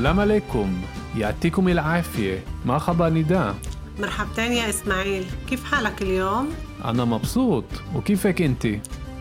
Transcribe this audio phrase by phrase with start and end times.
[0.00, 0.72] سلام عليكم
[1.16, 3.54] يعطيكم العافية مرحبا نداء
[4.00, 6.48] مرحبتين يا إسماعيل كيف حالك اليوم؟
[6.84, 8.66] أنا مبسوط وكيفك أنت؟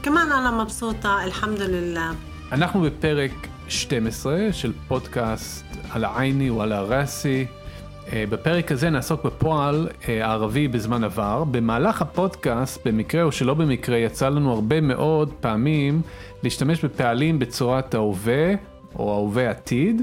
[0.04, 2.16] كمان أنا مبسوطة الحمد لله
[2.52, 3.32] אנחנו בפרק
[3.68, 7.46] 12 של פודקאסט על העייני ועל הראסי.
[8.14, 11.44] אה, בפרק הזה נעסוק בפועל אה, הערבי בזמן עבר.
[11.44, 16.02] במהלך הפודקאסט, במקרה או שלא במקרה, יצא לנו הרבה מאוד פעמים
[16.44, 18.54] להשתמש בפעלים בצורת ההווה
[19.00, 20.02] או ההווה עתיד.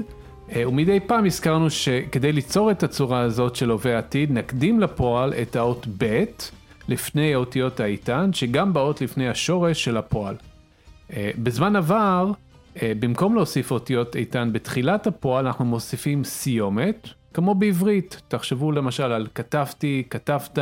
[0.56, 5.56] אה, ומדי פעם הזכרנו שכדי ליצור את הצורה הזאת של הווה עתיד, נקדים לפועל את
[5.56, 6.24] האות ב'
[6.88, 10.36] לפני האותיות האיתן, שגם באות לפני השורש של הפועל.
[11.12, 12.32] אה, בזמן עבר,
[12.82, 18.22] אה, במקום להוסיף אותיות איתן בתחילת הפועל, אנחנו מוסיפים סיומת, כמו בעברית.
[18.28, 20.58] תחשבו למשל על כתבתי, כתבת,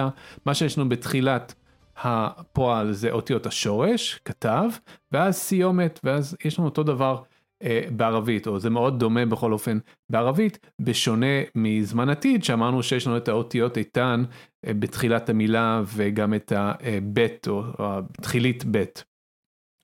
[0.46, 1.54] מה שיש לנו בתחילת
[1.96, 4.64] הפועל זה אותיות השורש, כתב,
[5.12, 7.22] ואז סיומת, ואז יש לנו אותו דבר.
[7.66, 9.78] אה, בערבית, או זה מאוד דומה בכל אופן
[10.10, 14.24] בערבית, בשונה מזמן עתיד, שאמרנו שיש לנו את האותיות איתן
[14.66, 19.04] אה, בתחילת המילה וגם את הבית, או התחילית בית.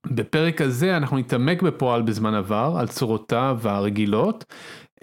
[0.06, 4.44] בפרק הזה אנחנו נתעמק בפועל בזמן עבר, על צורותיו הרגילות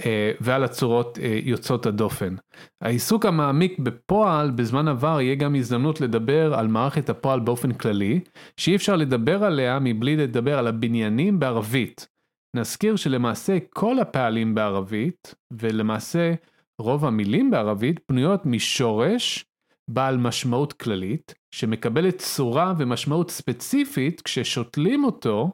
[0.06, 2.36] אה, ועל הצורות יוצאות הדופן.
[2.84, 8.20] העיסוק המעמיק בפועל בזמן עבר יהיה גם הזדמנות לדבר על מערכת הפועל באופן כללי,
[8.58, 12.19] שאי אפשר לדבר עליה מבלי לדבר על הבניינים בערבית.
[12.56, 16.34] נזכיר שלמעשה כל הפעלים בערבית, ולמעשה
[16.80, 19.46] רוב המילים בערבית, בנויות משורש
[19.90, 25.52] בעל משמעות כללית, שמקבלת צורה ומשמעות ספציפית כששותלים אותו,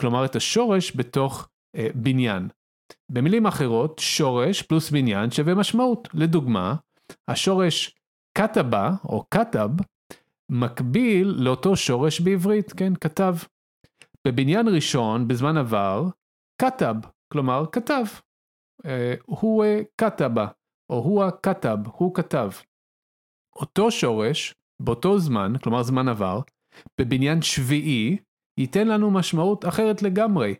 [0.00, 2.48] כלומר את השורש בתוך אה, בניין.
[3.12, 6.08] במילים אחרות, שורש פלוס בניין שווה משמעות.
[6.14, 6.74] לדוגמה,
[7.28, 7.94] השורש
[8.34, 9.68] כתבה או כתב
[10.50, 13.34] מקביל לאותו שורש בעברית, כן, כתב.
[14.26, 16.04] בבניין ראשון, בזמן עבר,
[16.62, 16.94] כתב,
[17.32, 18.04] כלומר כתב.
[18.86, 19.64] אה, הוא
[19.98, 20.46] כתבה,
[20.90, 22.50] או הוא הכתב, הוא כתב.
[23.56, 26.40] אותו שורש, באותו זמן, כלומר זמן עבר,
[27.00, 28.16] בבניין שביעי,
[28.58, 30.54] ייתן לנו משמעות אחרת לגמרי.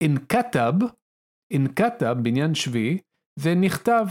[0.00, 0.72] אין כתב,
[1.52, 2.98] אין כתב, בניין שביעי,
[3.38, 4.06] זה נכתב.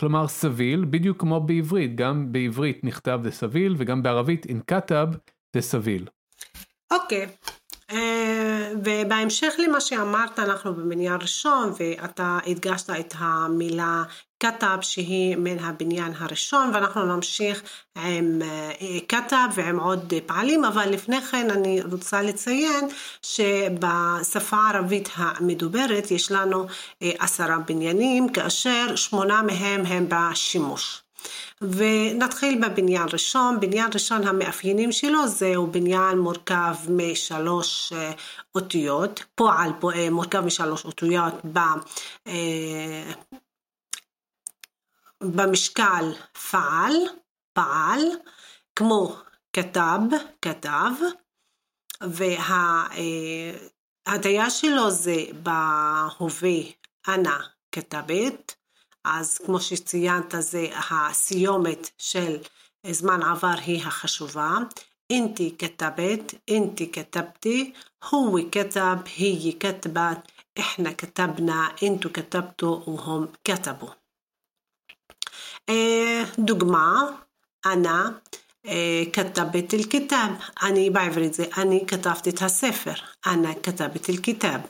[0.00, 5.08] כלומר סביל, בדיוק כמו בעברית, גם בעברית נכתב זה סביל, וגם בערבית אין כתב
[5.56, 6.08] זה סביל.
[6.92, 7.50] אוקיי, okay.
[7.94, 14.02] אה, ובהמשך למה שאמרת אנחנו בבניין ראשון ואתה הדגשת את המילה
[14.40, 17.62] כתב שהיא מן הבניין הראשון ואנחנו נמשיך
[17.96, 22.88] עם אה, כתב ועם עוד פעלים אבל לפני כן אני רוצה לציין
[23.22, 26.66] שבשפה הערבית המדוברת יש לנו
[27.02, 31.03] אה, עשרה בניינים כאשר שמונה מהם הם בשימוש
[31.60, 33.60] ונתחיל בבניין ראשון.
[33.60, 38.12] בניין ראשון המאפיינים שלו זהו בניין מורכב משלוש אה,
[38.54, 41.58] אותיות, פועל אה, מורכב משלוש אותיות ב,
[42.26, 43.12] אה,
[45.20, 46.12] במשקל
[46.50, 46.94] פעל,
[47.52, 48.00] פעל,
[48.76, 49.16] כמו
[49.52, 50.00] כתב,
[50.42, 50.90] כתב,
[54.06, 56.58] וההטיה שלו זה בהווה
[57.08, 57.38] אנא
[57.72, 58.54] כתבת,
[59.03, 62.37] אז כמו שציינת זה הסיומת של
[62.91, 64.57] זמן עבר היא החשובה.
[65.09, 67.73] אינתי כתבת, אינתי כתבתי,
[68.09, 73.89] הוא כתב, היא כתבת, إحنا كتبنا, انتو كتبتوا وهم كتبوا.
[76.39, 77.09] דוגמה,
[77.65, 78.21] أنا
[79.13, 80.31] كتبت الكتاب.
[80.63, 82.93] אני בעברית זה אני כתבתי את הספר.
[83.27, 84.61] أنا كتبت الكتاب.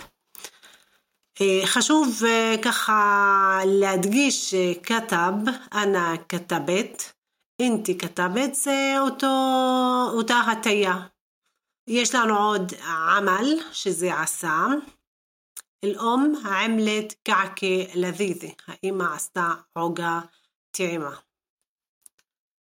[1.64, 2.22] חשוב
[2.62, 5.32] ככה להדגיש שכתב,
[5.72, 7.12] אנא כתבת,
[7.58, 9.26] אינתי כתבת, זה אותו,
[10.12, 11.06] אותה הטיה.
[11.88, 14.66] יש לנו עוד עמל, שזה עשה.
[15.84, 20.20] אל-אום עמלת קעקה לזיזי, האמא עשתה עוגה
[20.70, 21.16] טעימה.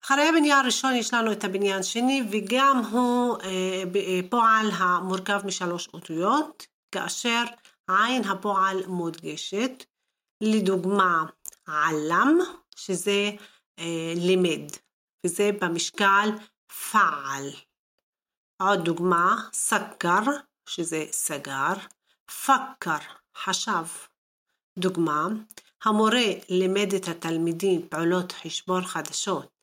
[0.05, 6.67] אחרי הבניין הראשון יש לנו את הבניין שני וגם הוא אה, פועל המורכב משלוש אותיות,
[6.93, 7.45] כאשר
[7.88, 9.86] עין הפועל מודגשת,
[10.42, 11.26] לדוגמה
[11.66, 12.38] עלם,
[12.76, 13.32] שזה
[13.80, 14.72] אה, לימד,
[15.26, 16.30] וזה במשקל
[16.92, 17.50] פעל.
[18.62, 20.22] עוד דוגמה, סכר,
[20.70, 21.74] שזה סגר,
[22.26, 22.98] פכר,
[23.38, 23.86] חשב.
[24.80, 25.28] דוגמה,
[25.84, 29.54] המורה לימד את התלמידים פעולות חשבון חדשות.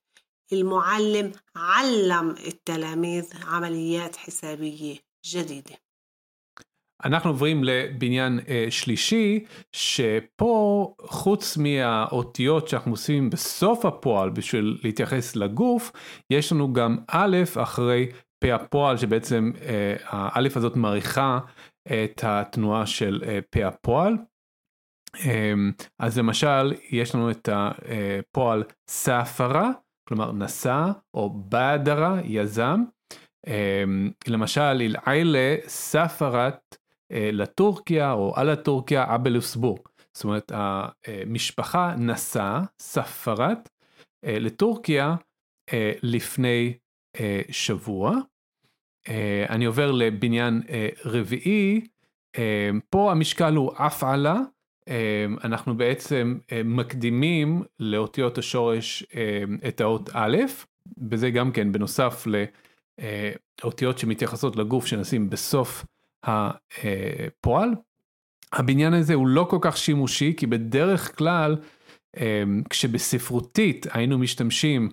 [0.53, 5.84] المعلم علم التلاميذ عمليات حسابية جديدة.
[7.06, 15.92] אנחנו עוברים לבניין uh, שלישי, שפה חוץ מהאותיות שאנחנו עושים בסוף הפועל בשביל להתייחס לגוף,
[16.30, 18.10] יש לנו גם א' אחרי
[18.44, 19.60] פ' הפועל, שבעצם uh,
[20.06, 21.40] האלף הזאת מעריכה
[21.88, 24.18] את התנועה של uh, פ' הפועל.
[25.16, 29.72] Um, אז למשל, יש לנו את הפועל ספרה,
[30.10, 32.84] כלומר נסע, או בדרה, יזם.
[33.48, 33.50] Um,
[34.28, 39.78] למשל, אל-עילה ספרת אה, לטורקיה או על הטורקיה אבלוסבור.
[40.14, 43.70] זאת אומרת המשפחה נסעה, ספרת,
[44.26, 45.16] אה, לטורקיה
[45.74, 46.74] אה, לפני
[47.52, 48.16] שבוע.
[49.50, 50.62] אני עובר לבניין
[51.06, 51.82] רביעי,
[52.90, 54.36] פה המשקל הוא הפעלה,
[55.44, 59.04] אנחנו בעצם מקדימים לאותיות השורש
[59.68, 60.38] את האות א',
[61.12, 62.28] וזה גם כן בנוסף
[63.64, 65.86] לאותיות שמתייחסות לגוף שנשים בסוף
[66.26, 67.70] הפועל.
[68.54, 71.56] הבניין הזה הוא לא כל כך שימושי, כי בדרך כלל
[72.18, 74.90] אמ, כשבספרותית היינו משתמשים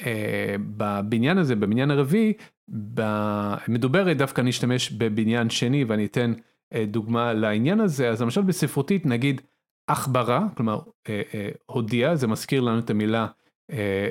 [0.00, 2.32] אה, בבניין הזה, בבניין הרביעי,
[2.68, 6.32] במדוברת דווקא נשתמש בבניין שני ואני אתן
[6.72, 9.40] אה, דוגמה לעניין הזה, אז למשל בספרותית נגיד
[9.86, 10.78] עכברה, כלומר
[11.08, 11.22] אה,
[11.66, 13.26] הודיע, זה מזכיר לנו את המילה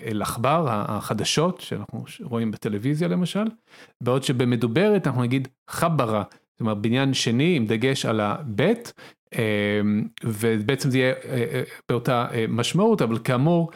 [0.06, 3.46] אל עכבר, החדשות שאנחנו רואים בטלוויזיה למשל,
[4.02, 6.24] בעוד שבמדוברת אנחנו נגיד חברה,
[6.56, 8.94] זאת אומרת בניין שני עם דגש על הבית,
[9.34, 13.72] אמ, ובעצם זה יהיה אה, אה, באותה אה, משמעות, אבל כאמור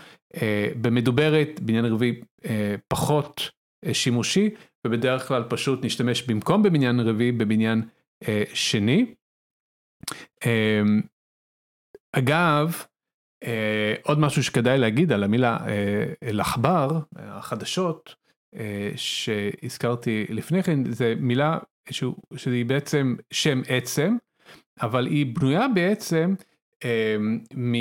[0.81, 2.21] במדוברת בניין רביעי
[2.87, 3.49] פחות
[3.93, 4.49] שימושי,
[4.87, 7.81] ובדרך כלל פשוט נשתמש במקום בבניין רביעי בבניין
[8.53, 9.05] שני.
[12.11, 12.83] אגב,
[14.03, 15.57] עוד משהו שכדאי להגיד על המילה
[16.23, 18.15] אל-עכבר, החדשות,
[18.95, 21.57] שהזכרתי לפני כן, זה מילה
[22.35, 24.15] שהיא בעצם שם עצם,
[24.81, 26.33] אבל היא בנויה בעצם
[26.85, 27.15] אה,
[27.55, 27.75] מ,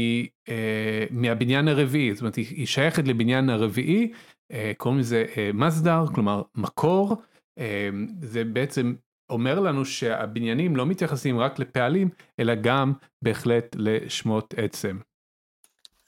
[0.49, 4.12] אה, מהבניין הרביעי, זאת אומרת היא שייכת לבניין הרביעי,
[4.52, 7.16] אה, קוראים לזה אה, מסדר, כלומר מקור,
[7.58, 7.88] אה,
[8.22, 8.94] זה בעצם
[9.31, 12.08] אומר לנו שהבניינים לא מתייחסים רק לפעלים,
[12.40, 14.99] אלא גם בהחלט לשמות עצם.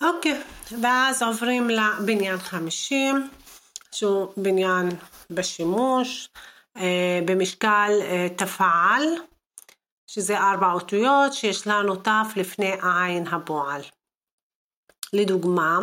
[0.02, 0.75] אוקיי, okay.
[0.82, 3.29] ואז עוברים לבניין 50,
[3.93, 4.88] שהוא בניין
[5.31, 6.29] בשימוש.
[6.76, 9.02] אה, במשקל אה, תפעל,
[10.06, 13.81] שזה ארבע אותיות שיש לנו תף לפני עין הפועל.
[15.12, 15.78] לדוגמה,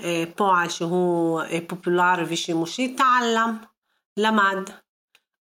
[0.00, 3.58] אה, פועל שהוא פופולרי ושימושי, תעלם,
[4.16, 4.70] למד,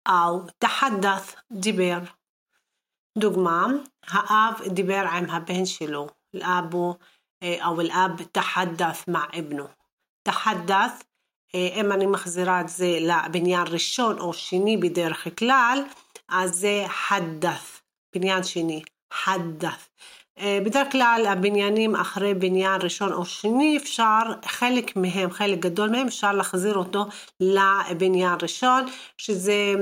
[0.09, 1.99] או תחדף, דיבר.
[3.17, 3.67] דוגמה,
[4.07, 6.95] האב דיבר עם הבן שלו, לאבו
[7.43, 9.67] או אל-אב תחדף מע אבנו.
[10.23, 11.03] תחדף
[11.75, 15.83] אם אני מחזירה את זה לבניין ראשון או שני בדרך כלל,
[16.29, 17.81] אז זה חדף,
[18.15, 18.81] בניין שני,
[19.13, 19.89] חדף.
[20.43, 26.31] בדרך כלל הבניינים אחרי בניין ראשון או שני אפשר, חלק מהם, חלק גדול מהם אפשר
[26.31, 27.05] להחזיר אותו
[27.39, 28.85] לבניין ראשון,
[29.17, 29.73] שזה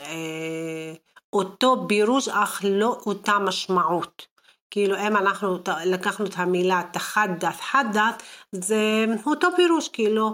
[0.00, 0.92] אה,
[1.32, 4.26] אותו בירוש אך לא אותה משמעות.
[4.70, 8.22] כאילו אם אנחנו לקחנו את המילה תחדת חדת
[8.52, 10.32] זה אותו פירוש כאילו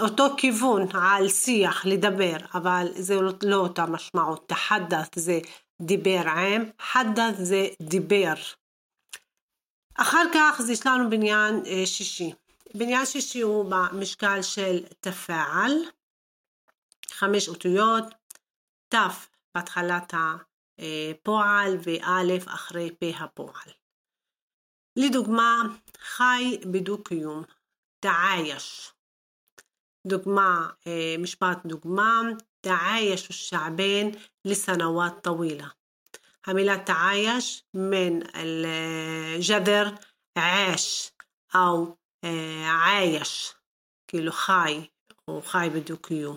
[0.00, 5.38] אותו כיוון על שיח לדבר אבל זה לא אותה משמעות תחדת זה
[5.82, 8.34] דיבר עם חדת זה דיבר
[9.94, 12.32] אחר כך יש לנו בניין אה, שישי
[12.74, 15.72] בניין שישי הוא במשקל של תפעל
[17.10, 18.04] חמש אותיות
[18.88, 20.36] תף בהתחלת ה...
[21.22, 23.72] פועל ואלף אחרי פה הפועל.
[24.96, 25.62] לדוגמה,
[25.98, 27.42] חי בדו-קיום,
[28.00, 28.92] תעייש.
[30.07, 30.69] דוגמה,
[31.19, 32.21] משפט דוגמה,
[32.61, 34.11] تعايش الشعبين
[34.45, 35.71] لسنوات طويلة
[36.47, 39.91] המילה تعايش من الجذر
[40.37, 41.11] عاش
[41.55, 41.97] أو
[42.65, 43.53] عايش
[44.07, 44.87] כאילו חי,
[45.27, 46.35] או חי בדו-קיום.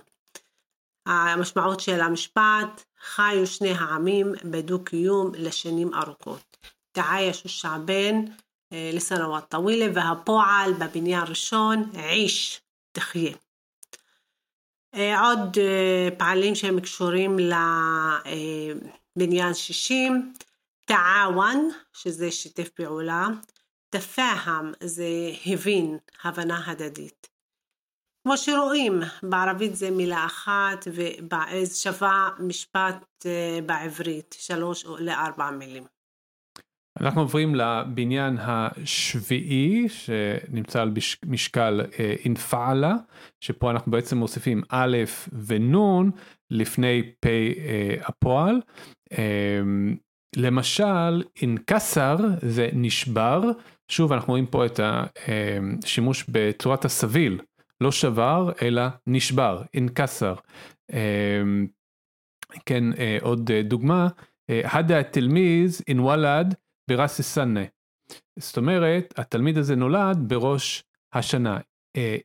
[1.06, 6.56] המשמעות של המשפט, חיו שני העמים בדו-קיום לשנים ארוכות.
[6.92, 8.24] תעייש שעבן
[8.72, 12.60] לסנוואט טווילה והפועל בבניין ראשון עיש,
[12.92, 13.36] תחיה.
[15.19, 15.57] עוד
[16.17, 17.37] פעלים שהם קשורים
[19.15, 20.33] לבניין שישים,
[20.85, 23.27] תעאוון, שזה שיתף פעולה,
[23.89, 25.05] תפאהם זה
[25.45, 27.27] הבין, הבנה הדדית.
[28.23, 35.94] כמו שרואים, בערבית זה מילה אחת ושווה משפט אה, בעברית, שלוש לארבע מילים.
[37.01, 40.93] אנחנו עוברים לבניין השביעי שנמצא על
[41.25, 42.93] משקל אה, אינפעלה,
[43.41, 44.97] שפה אנחנו בעצם מוסיפים א'
[45.47, 46.09] ונ'
[46.51, 48.61] לפני פ' אה, הפועל.
[50.35, 53.41] למשל, אינקסר זה נשבר,
[53.91, 54.79] שוב אנחנו רואים פה את
[55.83, 57.39] השימוש בצורת הסביל.
[57.81, 60.35] לא שבר אלא נשבר, אינקסר.
[60.93, 61.67] אמ,
[62.65, 64.07] כן, אה, עוד דוגמה,
[64.49, 66.55] הדה התלמיז אינוולד
[66.89, 67.63] בראס סנה.
[68.39, 71.59] זאת אומרת, התלמיד הזה נולד בראש השנה.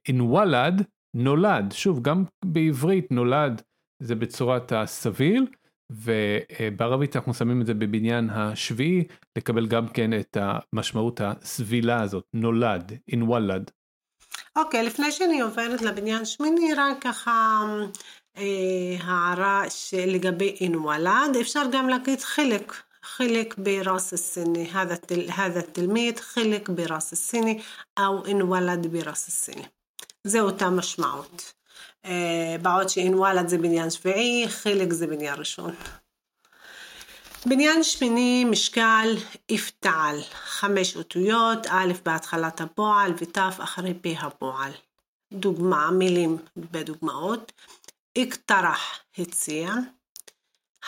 [0.09, 0.83] אינוולד
[1.15, 3.63] נולד, שוב, גם בעברית נולד
[4.03, 5.47] זה בצורת הסביל,
[5.91, 9.05] ובערבית אנחנו שמים את זה בבניין השביעי,
[9.39, 13.71] לקבל גם כן את המשמעות הסבילה הזאת, נולד, אינוולד.
[14.57, 17.61] אוקיי, לפני שאני עוברת לבניין שמיני, רק ככה
[18.37, 19.63] אה, הערה
[20.07, 22.73] לגבי אינוולד, אפשר גם להגיד חלק,
[23.04, 24.98] חלק בראס السنة هذا
[25.30, 27.56] هذا التلميذ חלק בראס السنة
[27.98, 29.66] أو انولد براس السنة
[30.24, 31.54] זה אותה משמעות.
[32.06, 35.76] אה, בעוד שאינוולד זה בניין שביעי, חלק זה בניין ראשון.
[37.46, 39.16] בניין שמיני משקל
[39.50, 44.72] איפתעל, חמש אותיות, א' בהתחלת הפועל ות' אחרי פ' הפועל.
[45.34, 47.52] דוגמה, מילים בדוגמאות.
[48.18, 49.70] אקטרח הציע.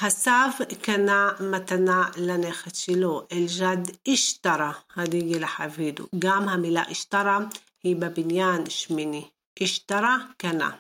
[0.00, 0.49] הסב
[0.82, 6.04] קנה מתנה לנכד שלו, אל-ג'ד אשתרה, הדיגי לחבידו.
[6.18, 7.38] גם המילה אשתרה
[7.84, 9.28] היא בבניין שמיני.
[9.62, 10.70] אשתרה קנה.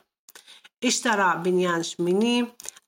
[0.88, 2.42] אשתרה בניין שמיני,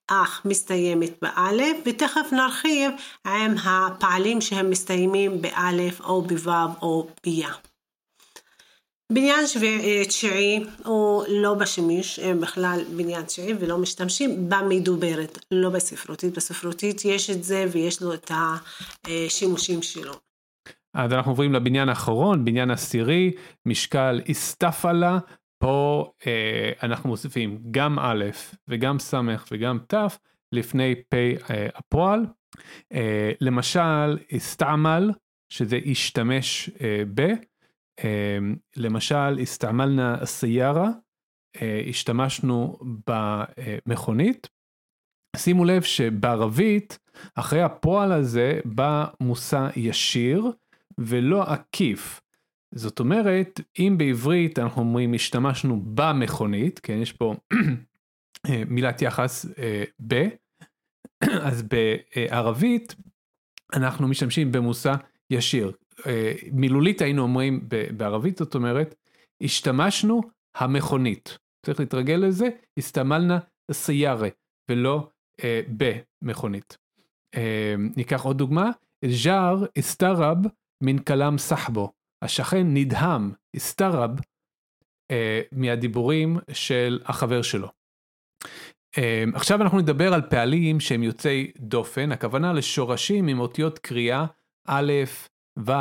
[0.06, 2.90] אך מסתיימת באלף, ותכף נרחיב
[3.26, 7.52] עם הפעלים שהם מסתיימים באלף או בוו או ביה.
[9.12, 9.44] בניין
[10.08, 16.37] תשיעי הוא לא בשימוש, בכלל בניין תשיעי ולא משתמשים במדוברת, לא בספרותית.
[16.37, 20.12] בספרותית יש את זה ויש לו את השימושים שלו.
[20.94, 23.32] אז אנחנו עוברים לבניין האחרון, בניין עשירי,
[23.66, 25.18] משקל איסטפלה,
[25.58, 28.25] פה אה, אנחנו מוסיפים גם א'
[28.68, 29.14] וגם ס'
[29.52, 29.94] וגם ת'
[30.52, 32.26] לפני פ' אה, הפועל.
[32.92, 35.11] אה, למשל, הסתעמל,
[35.49, 37.23] שזה השתמש אה, ב.
[38.04, 38.38] אה,
[38.76, 40.90] למשל, הסתעמלנה סיירה,
[41.62, 44.48] אה, השתמשנו במכונית.
[45.36, 46.98] שימו לב שבערבית,
[47.34, 50.52] אחרי הפועל הזה בא מושא ישיר
[50.98, 52.20] ולא עקיף.
[52.74, 57.34] זאת אומרת, אם בעברית אנחנו אומרים השתמשנו במכונית, כן, יש פה
[58.66, 60.28] מילת יחס אה, ב,
[61.48, 62.94] אז בערבית
[63.74, 64.94] אנחנו משתמשים במושא
[65.30, 65.72] ישיר.
[66.06, 68.94] אה, מילולית היינו אומרים בערבית, זאת אומרת,
[69.40, 70.20] השתמשנו
[70.54, 71.38] המכונית.
[71.66, 72.48] צריך להתרגל לזה,
[72.78, 73.38] הסתמלנה
[73.72, 74.28] סיירה
[74.70, 75.08] ולא
[75.44, 76.76] אה, במכונית.
[77.34, 78.70] אה, ניקח עוד דוגמה,
[79.24, 80.38] ג'אר הסתרב
[80.80, 81.92] מן כלם סחבו.
[82.22, 84.10] השכן נדהם, הסתרב,
[85.10, 87.68] אה, מהדיבורים של החבר שלו.
[88.98, 94.26] אה, עכשיו אנחנו נדבר על פעלים שהם יוצאי דופן, הכוונה לשורשים עם אותיות קריאה
[94.68, 94.92] א',
[95.58, 95.73] ו',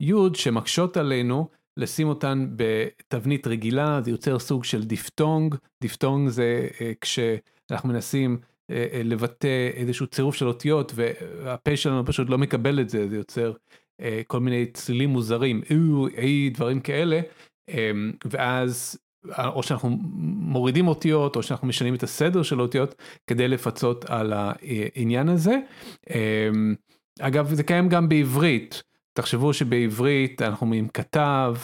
[0.00, 6.92] י', שמקשות עלינו לשים אותן בתבנית רגילה, זה יוצר סוג של דיפטונג, דיפטונג זה אה,
[7.00, 8.38] כשאנחנו מנסים
[8.70, 13.16] אה, אה, לבטא איזשהו צירוף של אותיות והפה שלנו פשוט לא מקבל את זה, זה
[13.16, 13.52] יוצר
[14.26, 15.62] כל מיני צלילים מוזרים,
[16.18, 17.20] אי, דברים כאלה,
[17.68, 18.98] אמ, ואז
[19.38, 22.94] או שאנחנו מורידים אותיות או שאנחנו משנים את הסדר של האותיות
[23.26, 25.58] כדי לפצות על העניין הזה.
[26.10, 26.74] אמ,
[27.20, 28.82] אגב זה קיים גם בעברית,
[29.18, 31.54] תחשבו שבעברית אנחנו אומרים כתב,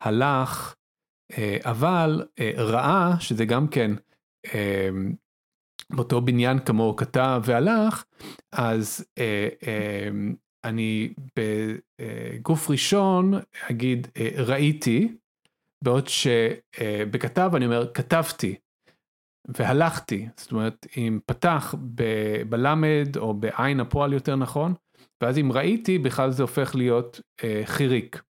[0.00, 0.74] הלך,
[1.38, 3.90] אה, אבל אה, ראה שזה גם כן
[4.54, 5.12] אמ,
[5.90, 8.04] באותו בניין כמו כתב והלך,
[8.52, 9.04] אז
[10.64, 13.34] אני בגוף ראשון
[13.70, 15.16] אגיד אה, ראיתי,
[15.82, 18.54] בעוד שבכתב אני אומר כתבתי
[19.48, 21.74] והלכתי, זאת אומרת אם פתח
[22.48, 24.74] בלמד או בעין הפועל יותר נכון,
[25.20, 28.22] ואז אם ראיתי בכלל זה הופך להיות אה, חיריק.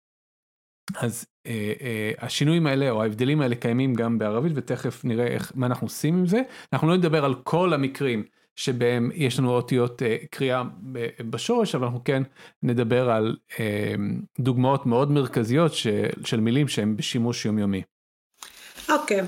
[0.97, 5.67] אז אה, אה, השינויים האלה או ההבדלים האלה קיימים גם בערבית ותכף נראה איך, מה
[5.67, 6.41] אנחנו עושים עם זה.
[6.73, 8.25] אנחנו לא נדבר על כל המקרים
[8.57, 10.63] שבהם יש לנו אותיות אה, קריאה
[11.31, 12.23] בשורש, אבל אנחנו כן
[12.63, 13.95] נדבר על אה,
[14.39, 17.83] דוגמאות מאוד מרכזיות של, של מילים שהן בשימוש יומיומי.
[18.89, 19.25] אוקיי, okay.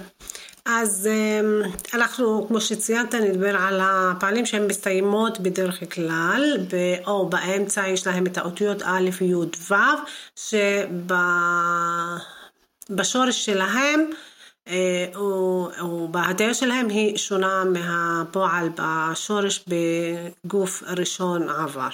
[0.69, 1.41] אז אה,
[1.95, 6.67] אנחנו, כמו שציינת, נדבר על הפעלים שהן מסתיימות בדרך כלל,
[7.07, 9.35] או באמצע יש להם את האותיות א', י',
[9.71, 9.75] ו',
[12.89, 14.11] שבשורש שלהם
[14.69, 15.21] אה,
[15.83, 21.89] ובהטיה שלהם היא שונה מהפועל בשורש בגוף ראשון עבר.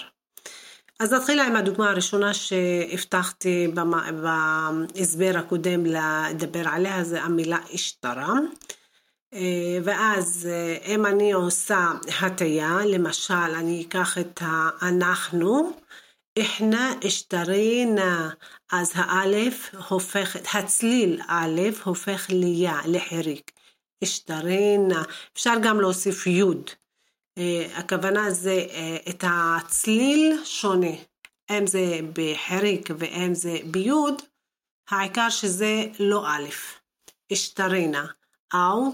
[1.02, 3.68] אז נתחיל עם הדוגמה הראשונה שהבטחתי
[4.22, 8.34] בהסבר הקודם לדבר עליה, זה המילה השתרה.
[9.34, 15.72] אה, ואז אה, אם אני עושה הטיה, למשל אני אקח את ה"אנחנו",
[16.36, 18.30] איחנה השתרינה,
[18.72, 23.50] אז האלף הופך, הצליל א' הופך ליה, לחיריק.
[24.02, 26.70] השתרינה, אפשר גם להוסיף יוד.
[27.38, 30.96] אה, הכוונה זה אה, את הצליל שונה,
[31.50, 34.22] אם זה בחריק ואם זה ביוד,
[34.88, 36.48] העיקר שזה לא א',
[37.32, 38.06] אשתרינה,
[38.54, 38.92] או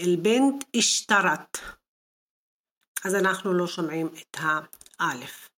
[0.00, 1.58] אלבנט אמ, אשתרת.
[3.04, 4.36] אז אנחנו לא שומעים את
[5.00, 5.48] האלף.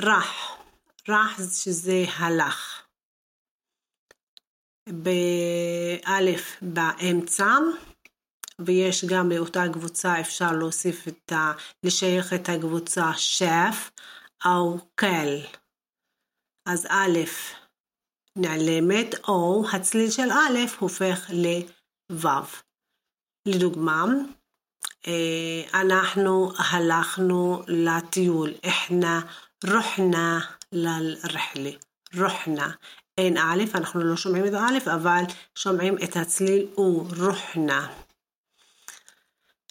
[0.00, 0.56] רח,
[1.08, 2.82] רח שזה הלך.
[4.88, 7.56] באלף באמצע.
[8.66, 11.52] ויש גם באותה קבוצה אפשר להוסיף את ה...
[11.84, 13.90] לשייך את הקבוצה שף
[14.44, 15.40] או קל.
[16.68, 17.18] אז א'
[18.36, 22.28] נעלמת, או הצליל של א' הופך לו'.
[23.46, 24.04] לדוגמה,
[25.06, 29.20] אה, אנחנו הלכנו לטיול, אחנה
[29.70, 30.40] רוחנה
[30.72, 31.70] לרחלה,
[32.18, 32.70] רוחנה.
[33.18, 35.22] אין א', אנחנו לא שומעים את א', אבל
[35.54, 37.92] שומעים את הצליל הוא רוחנה.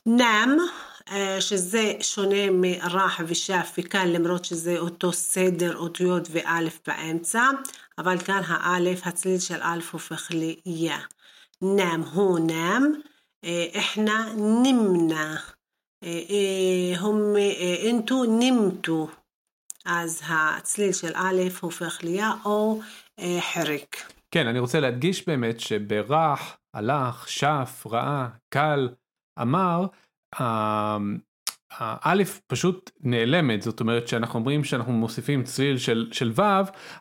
[0.07, 0.59] נם,
[1.41, 7.43] שזה שונה מרח ושף וכאן למרות שזה אותו סדר אותיות ואלף באמצע,
[7.99, 10.99] אבל כאן האלף, הצליל של אלף הופך ליה.
[11.63, 12.93] נם הוא נם,
[13.79, 15.39] احنا نمنا
[17.01, 17.37] هم
[17.89, 19.07] انتو نمتوا
[19.85, 22.81] אז הצליל של א' הופך ליה או
[23.41, 24.13] חריק.
[24.31, 28.89] כן, אני רוצה להדגיש באמת שברח, הלך, שף, ראה, קל,
[29.42, 29.86] אמר,
[31.72, 36.42] האלף פשוט נעלמת, זאת אומרת שאנחנו אומרים שאנחנו מוסיפים צליל של, של ו',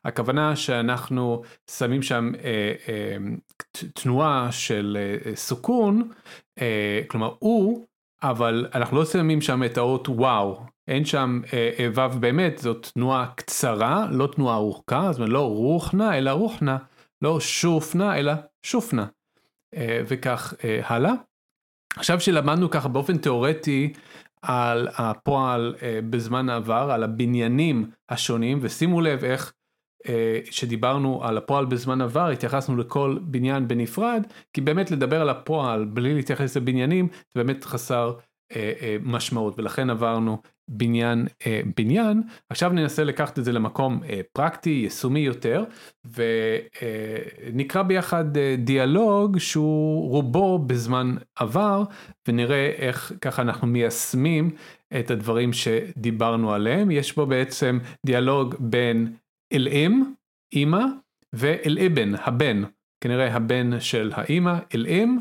[0.04, 3.16] הכוונה שאנחנו שמים שם אה, אה,
[3.94, 6.10] תנועה של אה, סוכון,
[6.60, 7.86] אה, כלומר הוא,
[8.22, 12.86] אבל אנחנו לא שמים שם את האות וואו, אין שם אה, אה, ו' באמת, זאת
[12.94, 16.78] תנועה קצרה, לא תנועה ארוכה, זאת אומרת לא רוחנה אלא רוחנה,
[17.22, 18.32] לא שופנה אלא
[18.66, 19.06] שופנה,
[19.74, 21.12] אה, וכך אה, הלאה.
[21.96, 23.92] עכשיו שלמדנו ככה באופן תיאורטי
[24.42, 29.52] על הפועל אה, בזמן העבר, על הבניינים השונים, ושימו לב איך
[30.08, 30.40] אה,
[31.22, 36.56] על הפועל בזמן עבר התייחסנו לכל בניין בנפרד, כי באמת לדבר על הפועל בלי להתייחס
[36.56, 38.14] לבניינים זה באמת חסר
[38.52, 42.21] אה, אה, משמעות, ולכן עברנו בניין אה, בניין.
[42.49, 45.63] עכשיו ננסה לקחת את זה למקום אה, פרקטי, יישומי יותר,
[46.05, 51.83] ונקרא ביחד אה, דיאלוג שהוא רובו בזמן עבר,
[52.27, 54.55] ונראה איך ככה אנחנו מיישמים
[54.99, 56.91] את הדברים שדיברנו עליהם.
[56.91, 59.13] יש בו בעצם דיאלוג בין
[59.53, 60.03] אל-אם,
[60.53, 60.85] אימא,
[61.33, 62.63] ואל-אבן, הבן.
[63.03, 65.17] כנראה הבן של האימא, אל-אם,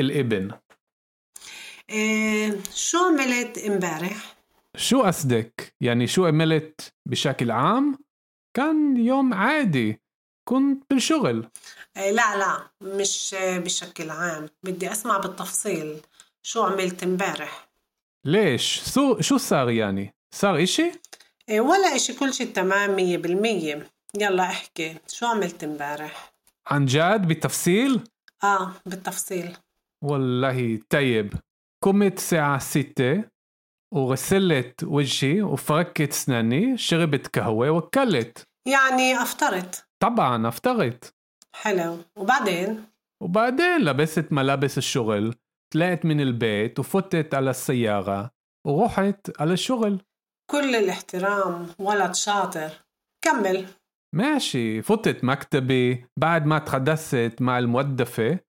[0.00, 0.48] אל-אבן.
[2.74, 4.35] شو عملت امبارح؟
[4.77, 7.97] شو قصدك؟ يعني شو عملت بشكل عام؟
[8.53, 10.01] كان يوم عادي
[10.47, 11.49] كنت بالشغل
[11.95, 15.99] لا لا مش بشكل عام بدي أسمع بالتفصيل
[16.43, 17.67] شو عملت امبارح
[18.25, 20.91] ليش؟ سو شو صار يعني؟ صار إشي؟
[21.49, 26.33] ولا إشي كل شي تمام مية بالمية يلا احكي شو عملت امبارح؟
[26.67, 28.01] عن جد بالتفصيل؟
[28.43, 29.57] آه بالتفصيل
[30.03, 31.33] والله طيب
[31.83, 33.23] قمت الساعة ستة
[33.93, 39.87] وغسلت وجهي وفركت اسناني شربت قهوة وكلت يعني أفطرت.
[39.99, 41.13] طبعا أفطرت.
[41.55, 41.97] حلو.
[42.17, 42.83] وبعدين؟
[43.23, 45.35] وبعدين لبست ملابس الشغل
[45.73, 48.31] طلعت من البيت وفتت على السيارة
[48.67, 50.01] ورحت على الشغل.
[50.51, 52.71] كل الاحترام ولد شاطر
[53.25, 53.65] كمل.
[54.15, 54.81] ماشي.
[54.81, 56.05] فتت مكتبي.
[56.19, 58.39] بعد ما تحدثت مع الموظفة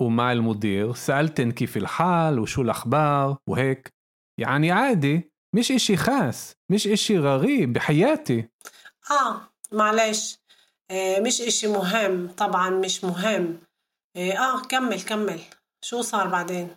[0.00, 3.97] ومع المدير سألتن كيف الحال وشو الأخبار وهيك.
[4.38, 8.48] يعني عادي مش إشي خاص مش إشي غريب بحياتي.
[9.10, 9.40] آه
[9.72, 10.38] معلش.
[10.90, 13.58] آه مش إشي مهم طبعا مش مهم.
[14.16, 15.40] آه, آه كمل كمل.
[15.84, 16.68] شو صار بعدين؟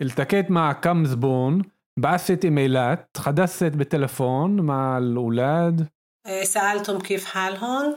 [0.00, 1.62] التقيت مع كم زبون
[1.98, 5.88] بعثت إيميلات تحدثت بالتلفون مع الأولاد.
[6.26, 7.96] آه سألتهم كيف حالهم.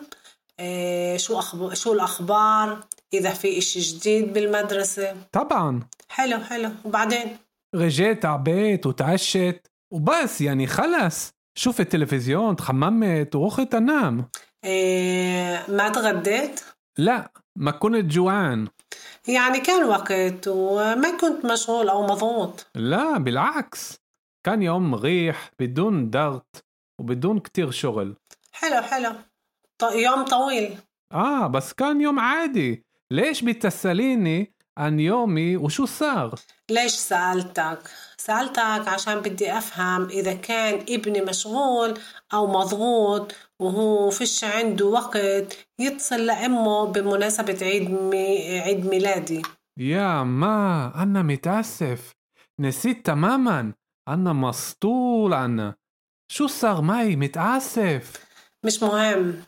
[0.59, 1.73] آه شو أخب...
[1.73, 2.79] شو الأخبار؟
[3.13, 5.79] إذا في إشي جديد بالمدرسة؟ طبعا.
[6.09, 6.71] حلو حلو.
[6.85, 7.37] وبعدين؟
[7.75, 14.29] رجعت على بيت وتعشت وبس يعني خلص شوف التلفزيون تحممت ورحت انام
[14.63, 16.59] إيه ما تغديت؟
[16.97, 18.67] لا ما كنت جوعان
[19.27, 23.97] يعني كان وقت وما كنت مشغول أو مضغوط لا بالعكس
[24.45, 26.65] كان يوم مريح بدون ضغط
[26.99, 28.15] وبدون كتير شغل
[28.51, 29.11] حلو حلو
[29.77, 30.75] ط- يوم طويل
[31.11, 36.35] آه بس كان يوم عادي ليش بتسأليني عن يومي وشو صار
[36.71, 37.79] ليش سألتك؟
[38.17, 41.99] سألتك عشان بدي أفهم إذا كان ابني مشغول
[42.33, 48.59] أو مضغوط وهو فيش عنده وقت يتصل لأمه بمناسبة عيد مي...
[48.59, 49.41] عيد ميلادي.
[49.79, 52.11] يا ما أنا متأسف.
[52.59, 53.73] نسيت تماما.
[54.07, 55.75] أنا مسطول أنا.
[56.31, 58.25] شو صار معي؟ متأسف.
[58.63, 59.43] مش مهم.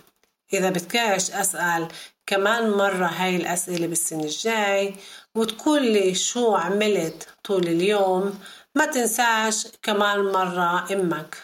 [0.52, 1.88] إذا بدكاش أسأل
[2.26, 4.94] كمان مرة هاي الأسئلة بالسنة الجاي
[5.34, 8.38] وتقول لي شو عملت طول اليوم
[8.78, 11.36] ما תנסאש כמאן מרה אמק.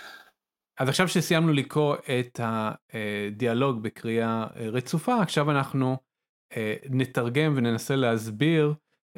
[0.80, 5.96] אז עכשיו שסיימנו לקרוא את הדיאלוג בקריאה רצופה, עכשיו אנחנו
[6.90, 8.74] נתרגם וננסה להסביר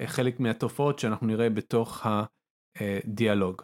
[0.06, 2.06] חלק מהתופעות שאנחנו נראה בתוך
[2.76, 3.62] הדיאלוג.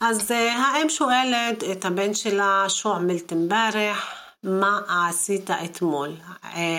[0.00, 4.17] אז האם שואלת את הבן שלה, שו עמלת אמברך?
[4.43, 6.09] מה עשית אתמול?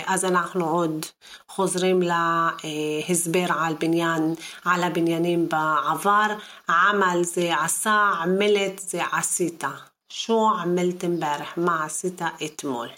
[0.06, 1.06] אז אנחנו עוד
[1.48, 6.26] חוזרים להסבר על בניין, על הבניינים בעבר.
[6.68, 9.64] עמל זה עשה, עמלת זה עשית.
[10.12, 11.54] שו עמלת אמברך?
[11.56, 12.88] מה עשית אתמול?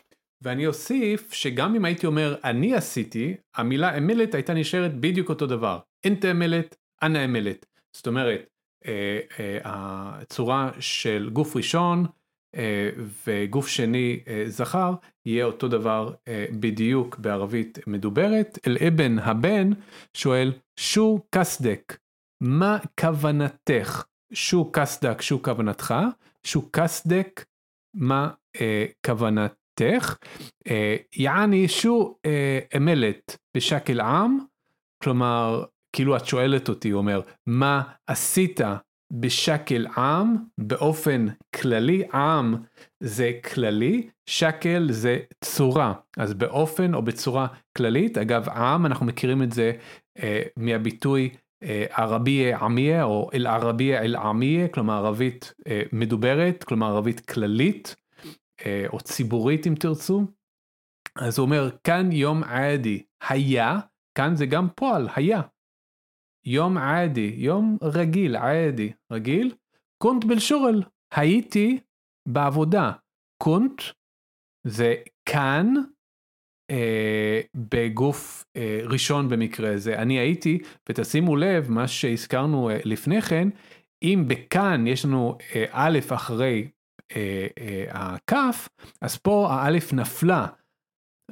[0.42, 5.78] ואני אוסיף שגם אם הייתי אומר אני עשיתי, המילה אמלת הייתה נשארת בדיוק אותו דבר.
[6.04, 7.66] אינט אמלת, אנא אמלת.
[7.92, 8.40] זאת אומרת,
[8.86, 12.06] אה, אה, הצורה של גוף ראשון,
[13.26, 14.94] וגוף שני זכר
[15.26, 16.12] יהיה אותו דבר
[16.60, 18.58] בדיוק בערבית מדוברת.
[18.66, 19.70] אל אבן הבן
[20.14, 21.96] שואל שו קסדק,
[22.42, 24.04] מה כוונתך?
[24.32, 25.94] שו קסדק, שו כוונתך?
[26.44, 27.44] שו קסדק,
[27.94, 30.16] מה אה, כוונתך?
[30.66, 34.38] אה, יעני שו אה, אמלת בשקל עם,
[35.02, 38.60] כלומר כאילו את שואלת אותי, הוא אומר, מה עשית
[39.12, 41.26] בשקל עם באופן
[41.60, 42.54] כללי, עם
[43.00, 47.46] זה כללי, שקל זה צורה, אז באופן או בצורה
[47.76, 49.72] כללית, אגב עם אנחנו מכירים את זה
[50.18, 51.30] אה, מהביטוי
[51.62, 57.96] אה, ערבייה עמיה או אל ערבייה אל עמיה, כלומר ערבית אה, מדוברת, כלומר ערבית כללית
[58.66, 60.26] אה, או ציבורית אם תרצו.
[61.16, 63.78] אז הוא אומר כאן יום עדי היה,
[64.14, 65.40] כאן זה גם פועל, היה.
[66.44, 69.54] יום עדי, יום רגיל, עדי, רגיל.
[70.02, 70.82] קונט בלשורל,
[71.14, 71.78] הייתי
[72.28, 72.92] בעבודה.
[73.42, 73.82] קונט
[74.66, 74.94] זה
[75.28, 75.74] כאן
[76.70, 79.98] אה, בגוף אה, ראשון במקרה הזה.
[79.98, 83.48] אני הייתי, ותשימו לב, מה שהזכרנו אה, לפני כן,
[84.02, 86.68] אם בכאן יש לנו אה, א' אחרי
[87.16, 88.68] אה, אה, הכף,
[89.00, 90.46] אז פה האלף נפלה.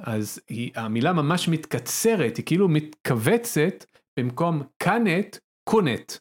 [0.01, 3.85] אז היא, המילה ממש מתקצרת, היא כאילו מתכווצת
[4.19, 6.13] במקום קאנט, קונט.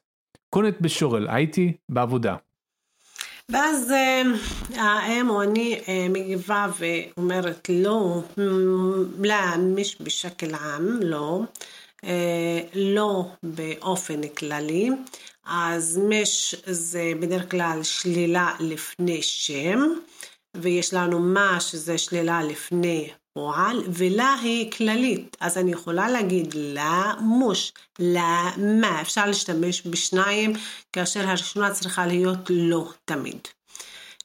[0.54, 2.36] קונט בשורל, הייתי בעבודה.
[3.48, 3.92] ואז
[4.74, 8.22] האם או אני מגיבה ואומרת לא,
[9.18, 11.40] לא, מש בשקל עם, לא,
[12.74, 14.90] לא באופן כללי,
[15.44, 19.80] אז מש זה בדרך כלל שלילה לפני שם,
[20.56, 29.00] ויש לנו מה שזה שלילה לפני על ולהה כללית, אז אני יכולה להגיד למוש, למה,
[29.00, 30.52] אפשר להשתמש בשניים,
[30.92, 33.48] כאשר הראשונה צריכה להיות לא תמיד.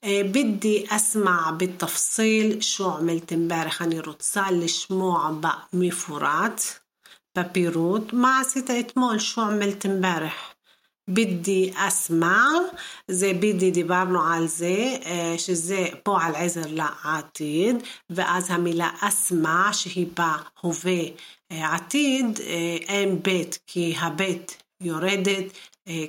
[0.06, 5.32] بدي אסמע בתפסיל شو عملت امبارح أنا רוצה לשמוע
[5.74, 6.62] במפורט
[7.38, 10.55] בפירוט מה עשית אתמול, שו עמלת אמבارح
[11.08, 12.48] בידי أسمع
[13.08, 17.76] זה בידי דיברנו על זה, אה, שזה פועל עזר לעתיד,
[18.10, 21.02] ואז המילה אסמע שהיא בהווה
[21.52, 25.46] אה, עתיד, אה, אין בית, כי הבית יורדת,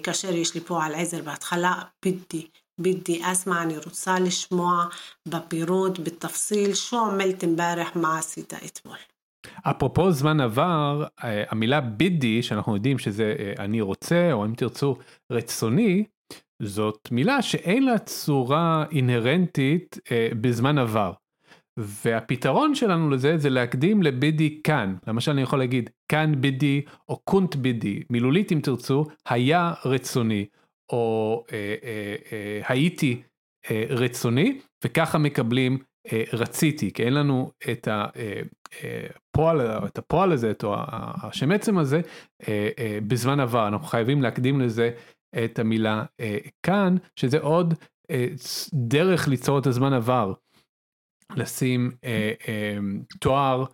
[0.03, 2.47] כאשר יש לי פועל עזר בהתחלה, בידי,
[2.81, 4.85] בידי أسمع אני רוצה לשמוע
[5.29, 8.97] בפירוט, בתפסיל, شو عملت امبارح مع סיטה אתמול.
[9.63, 14.97] אפרופו זמן עבר, המילה בידי, שאנחנו יודעים שזה אני רוצה, או אם תרצו
[15.33, 16.05] רצוני,
[16.63, 19.99] זאת מילה שאין לה צורה אינהרנטית
[20.41, 21.13] בזמן עבר.
[21.79, 24.95] והפתרון שלנו לזה זה להקדים לבידי כאן.
[25.07, 30.47] למשל אני יכול להגיד כאן בידי או קונט בידי, מילולית אם תרצו, היה רצוני.
[30.93, 33.23] או אה, אה, אה, הייתי
[33.71, 35.79] אה, רצוני, וככה מקבלים
[36.13, 38.43] אה, רציתי, כי אין לנו את הפועל, אה,
[39.87, 40.65] את הפועל הזה, את
[41.23, 42.01] השם עצם הזה,
[42.49, 44.91] אה, אה, בזמן עבר, אנחנו חייבים להקדים לזה
[45.45, 47.75] את המילה אה, כאן, שזה עוד
[48.75, 50.33] דרך ליצור את הזמן עבר,
[51.37, 51.91] לשים
[53.21, 53.65] תואר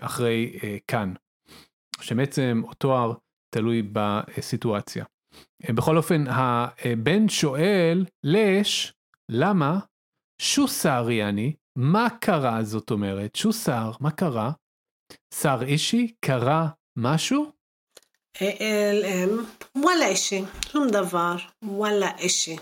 [0.00, 1.12] אחרי כאן.
[2.00, 3.12] שבעצם אותו תואר
[3.54, 5.04] תלוי בסיטואציה.
[5.74, 8.92] בכל אופן, הבן שואל, לש,
[9.30, 9.78] למה?
[10.42, 13.36] שו סעריאני, מה קרה זאת אומרת?
[13.36, 14.50] שו סער, מה קרה?
[15.34, 17.52] סער אישי, קרה משהו?
[19.76, 22.56] וואלה אישי, שום דבר, וואלה אישי.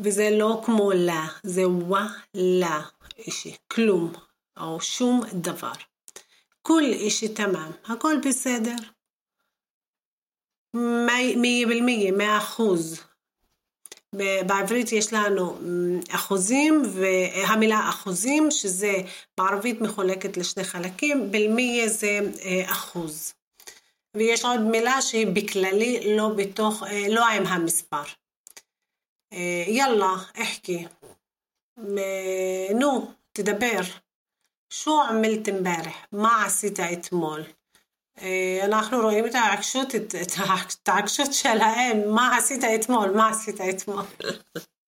[0.00, 2.80] וזה לא כמו לה, זה וואלה
[3.18, 4.12] אישי, כלום,
[4.56, 5.72] או שום דבר.
[6.62, 8.76] כל אישי תמם, הכל בסדר.
[12.12, 13.11] מאה אחוז.
[14.46, 18.92] בעברית יש לנו אמ, אחוזים והמילה אחוזים שזה
[19.38, 23.34] בערבית מחולקת לשני חלקים, בלמיה זה אה, אחוז.
[24.16, 28.02] ויש עוד מילה שהיא בכללי לא בתוך, אה, לא עם המספר.
[29.32, 30.86] אה, יאללה, אחכי.
[32.74, 33.80] נו, תדבר.
[34.70, 37.42] שו عملت امبارح؟ מה עשית אתמול.
[38.63, 44.03] אנחנו רואים את העקשות, את ההתעקשות שלהם, מה עשית אתמול, מה עשית אתמול.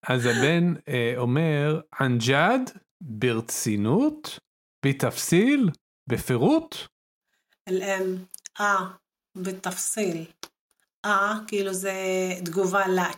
[0.02, 0.74] אז הבן
[1.16, 4.38] אומר, אנג'אד, ברצינות,
[4.86, 5.70] בתפסיל,
[6.06, 6.76] בפירוט?
[7.68, 8.24] الام
[8.60, 8.86] אה,
[9.36, 10.24] בתפסיל.
[11.04, 11.94] אה, כאילו זה
[12.44, 13.10] תגובה לה,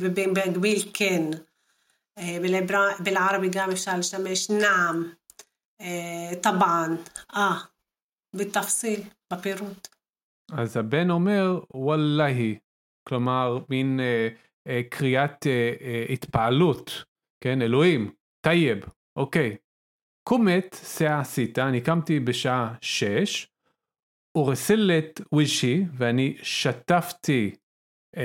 [0.00, 1.22] במקביל כן.
[3.00, 5.12] בלערבי גם אפשר להשתמש נעם,
[6.42, 6.96] טבען,
[7.36, 7.58] אה,
[8.34, 9.02] בתפסיל.
[9.35, 9.87] בפירוט.
[10.51, 12.57] אז הבן אומר والله,
[13.07, 14.27] כלומר מין אה,
[14.67, 17.03] אה, קריאת אה, אה, התפעלות,
[17.43, 19.55] כן, אלוהים, طيب, אוקיי.
[20.29, 23.47] قمت עשית, אני קמתי בשעה שש,
[24.37, 27.55] ורסלת ווישי, ואני שטפתי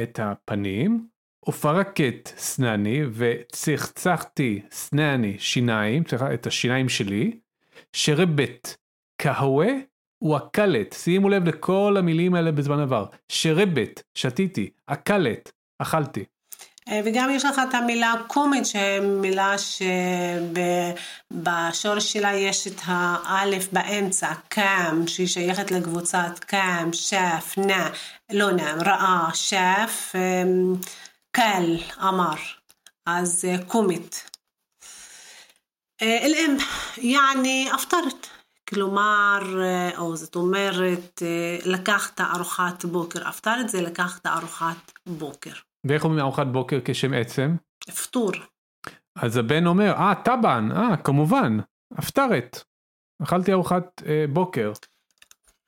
[0.03, 1.09] את הפנים,
[1.49, 6.03] ופרקת סנני, וצחצחתי סנני שיניים,
[6.35, 7.39] את השיניים שלי,
[7.93, 8.77] שרבת
[9.23, 9.69] קהווה
[10.18, 13.06] הוא הקלט, שימו לב לכל המילים האלה בזמן עבר.
[13.30, 16.24] שרבת, שתיתי, הקלט, אכלתי.
[16.90, 18.64] אה, וגם יש לך את המילה קומית,
[19.02, 19.56] מילה
[21.32, 27.90] שבשורש שלה יש את האלף באמצע, קאם, שהיא שייכת לקבוצת קאם, שף, נע,
[28.32, 30.74] לא נע, ראה, שף, אמ,
[31.32, 32.36] קל, אמר.
[33.06, 34.30] אז אה, קומית.
[36.02, 36.58] الام
[36.98, 38.17] يعني أفطرت
[38.69, 43.29] כלומר, אה, או זאת אומרת, אה, לקחת ארוחת בוקר.
[43.29, 45.53] אפטרת זה לקחת ארוחת בוקר.
[45.85, 47.57] ואיך אומרים ארוחת בוקר כשם עצם?
[48.03, 48.33] פטור.
[49.17, 51.59] אז הבן אומר, אה, טבען, אה, כמובן,
[51.99, 52.65] אפטרת.
[53.23, 54.73] אכלתי ארוחת אה, בוקר.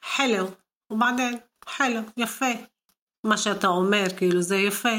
[0.04, 0.46] חלו,
[0.92, 2.52] ובעדין, חלו, יפה.
[3.26, 4.96] מה שאתה אומר, כאילו, זה יפה.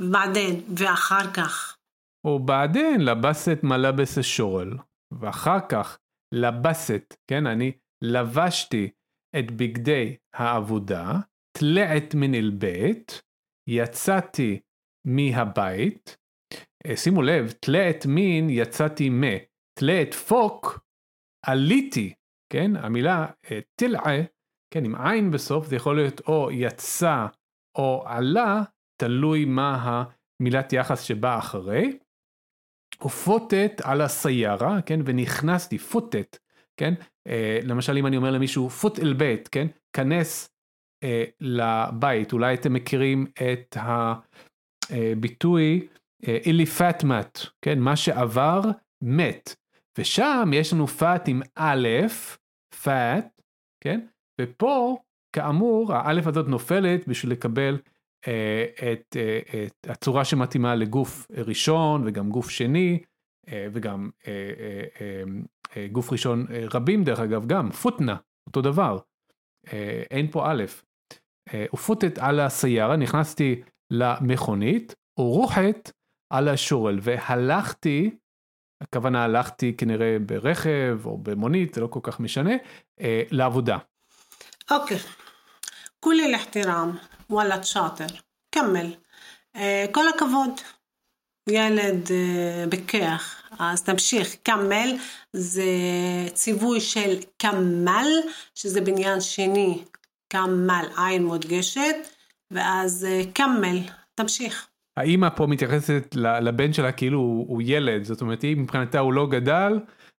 [0.00, 1.76] ובעדין, ואחר כך.
[2.24, 4.76] ובעדין לבסת מלבס השורל,
[5.20, 5.98] ואחר כך
[6.32, 8.90] לבסת, כן, אני לבשתי
[9.38, 11.20] את בגדי העבודה,
[11.58, 12.34] תלעת מן
[13.68, 14.60] יצאתי
[15.06, 16.16] מהבית,
[16.86, 19.22] אה, שימו לב, תלעת מין יצאתי מ,
[19.78, 20.80] תלעת פוק
[21.46, 22.14] עליתי,
[22.52, 24.22] כן, המילה אה, תלעה,
[24.74, 27.26] כן, עם עין בסוף, זה יכול להיות או יצא
[27.78, 28.62] או עלה,
[29.00, 30.04] תלוי מה
[30.40, 31.98] המילת יחס שבאה אחרי.
[33.04, 36.38] ופוטט על הסיירה, כן, ונכנסתי, פוטט,
[36.76, 36.94] כן,
[37.28, 40.50] אה, למשל אם אני אומר למישהו פוט אל בית, כן, כנס
[41.04, 43.76] אה, לבית, אולי אתם מכירים את
[44.90, 45.88] הביטוי
[46.28, 48.60] אה, אילי פאטמט, כן, מה שעבר
[49.02, 49.54] מת,
[49.98, 51.88] ושם יש לנו פאט עם א',
[52.82, 53.40] פאט,
[53.80, 54.00] כן,
[54.40, 54.98] ופה
[55.32, 57.78] כאמור האלף הזאת נופלת בשביל לקבל
[58.92, 63.02] את, אה, את הצורה שמתאימה לגוף ראשון וגם גוף שני
[63.48, 64.10] אה, וגם
[65.92, 68.98] גוף ראשון רבים דרך אגב גם פוטנה אותו דבר
[70.10, 70.64] אין פה א'
[71.74, 75.92] ופוטת על הסיירה נכנסתי למכונית ורוחת
[76.32, 78.10] על השורל והלכתי
[78.82, 82.52] הכוונה הלכתי כנראה ברכב או במונית זה לא כל כך משנה
[83.30, 83.78] לעבודה.
[84.70, 84.98] אוקיי.
[86.00, 86.32] כולי
[87.30, 88.06] וואלה, את שاطר,
[88.52, 88.94] כמל.
[89.56, 90.50] אה, כל הכבוד.
[91.48, 94.96] ילד אה, בכיח, אז תמשיך, כמל
[95.32, 95.64] זה
[96.34, 98.08] ציווי של כמל,
[98.54, 99.84] שזה בניין שני,
[100.30, 101.96] כמל, עין מודגשת,
[102.50, 103.78] ואז אה, כמל,
[104.14, 104.68] תמשיך.
[104.96, 109.78] האימא פה מתייחסת לבן שלה כאילו הוא ילד, זאת אומרת היא מבחינתה הוא לא גדל,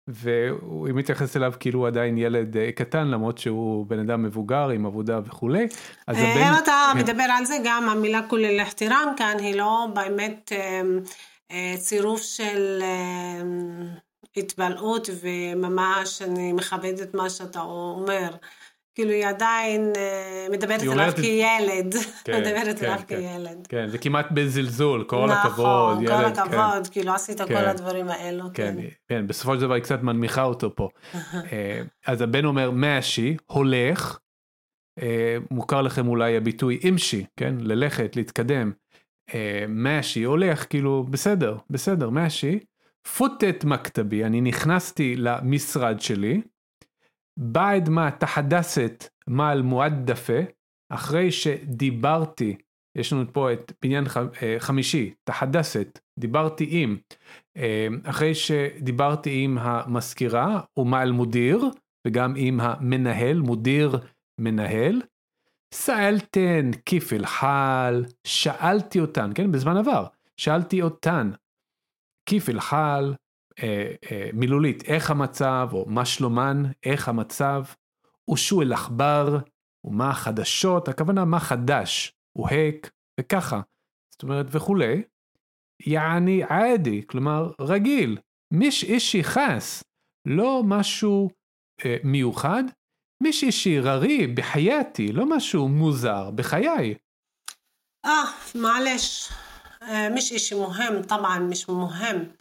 [0.09, 4.87] והוא מתייחס אליו כאילו הוא עדיין ילד אה, קטן למרות שהוא בן אדם מבוגר עם
[4.87, 5.67] עבודה וכולי.
[6.11, 6.99] אם אתה כן.
[6.99, 11.01] מדבר על זה גם המילה כולל לחתירם כאן היא לא באמת אמ,
[11.51, 12.83] אה, צירוף של
[14.37, 18.31] התבלעות וממש אני מכבדת מה שאתה אומר.
[18.94, 23.16] כאילו היא עדיין אה, מדברת אליו את- כילד, כן, מדברת כן, אליו כן.
[23.16, 23.66] כילד.
[23.68, 25.52] כן, זה כמעט בזלזול, כל הכבוד,
[25.96, 26.40] נכון, כל ילד, כן.
[26.42, 27.68] הכבוד, כאילו עשית כל כן.
[27.68, 28.87] הדברים האלו, כן, כן.
[29.09, 30.88] כן, בסופו של דבר היא קצת מנמיכה אותו פה.
[31.52, 34.18] אה, אז הבן אומר מאשי, הולך,
[35.02, 38.72] אה, מוכר לכם אולי הביטוי אימשי, כן, ללכת, להתקדם.
[39.68, 42.59] מאשי, הולך, כאילו, בסדר, בסדר, מאשי.
[43.16, 46.40] פוטט מכתבי, אני נכנסתי למשרד שלי,
[47.37, 50.40] בעד מה תחדסת מעל מועדפה,
[50.90, 52.57] אחרי שדיברתי,
[52.97, 54.05] יש לנו פה את בניין
[54.42, 56.97] אה, חמישי, תחדסת, דיברתי עם,
[57.57, 61.64] אה, אחרי שדיברתי עם המזכירה ומעל מודיר,
[62.07, 63.99] וגם עם המנהל, מודיר
[64.40, 65.03] מנהל,
[65.75, 71.31] סאלתן כיפל חל, שאלתי אותן, כן, בזמן עבר, שאלתי אותן,
[72.29, 73.14] כיפל חל,
[74.34, 77.63] מילולית, איך המצב, או מה שלומן, איך המצב,
[78.32, 79.38] ושו אל עכבר,
[79.84, 83.62] ומה החדשות, הכוונה מה חדש, והק, וככה,
[84.12, 85.04] זאת אומרת וכולי,
[85.88, 88.17] יעני עדי, כלומר רגיל,
[88.54, 89.84] מיש אישי חס,
[90.28, 91.30] לא משהו
[91.86, 92.63] אה, מיוחד,
[93.24, 96.95] מיש אישי ררי בחייתי, לא משהו מוזר בחיי.
[98.06, 99.30] اه معلش
[99.82, 102.32] آه مش اشي مهم طبعا مش مهم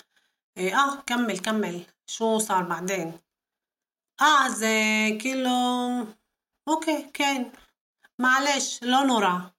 [0.58, 3.20] إيه آه كمل كمل شو صار بعدين
[4.22, 4.66] اه אז
[5.22, 6.08] كيلو
[6.68, 7.52] اوكي كان
[8.20, 9.54] معلش, לא نورا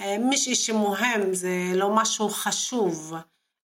[0.00, 3.14] مش اشي مهم מוהם, זה לא משהו חשוב.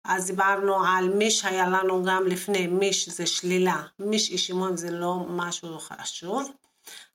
[0.05, 3.83] אז דיברנו על מי שהיה לנו גם לפני, מי שזה שלילה.
[3.99, 6.53] מי שאישי מוהם זה לא משהו חשוב.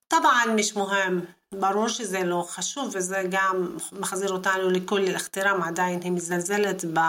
[0.08, 6.12] طبعا מי שמוהם ברור שזה לא חשוב וזה גם מחזיר אותנו לכל אחתירם עדיין היא
[6.12, 7.00] מזלזלת ב...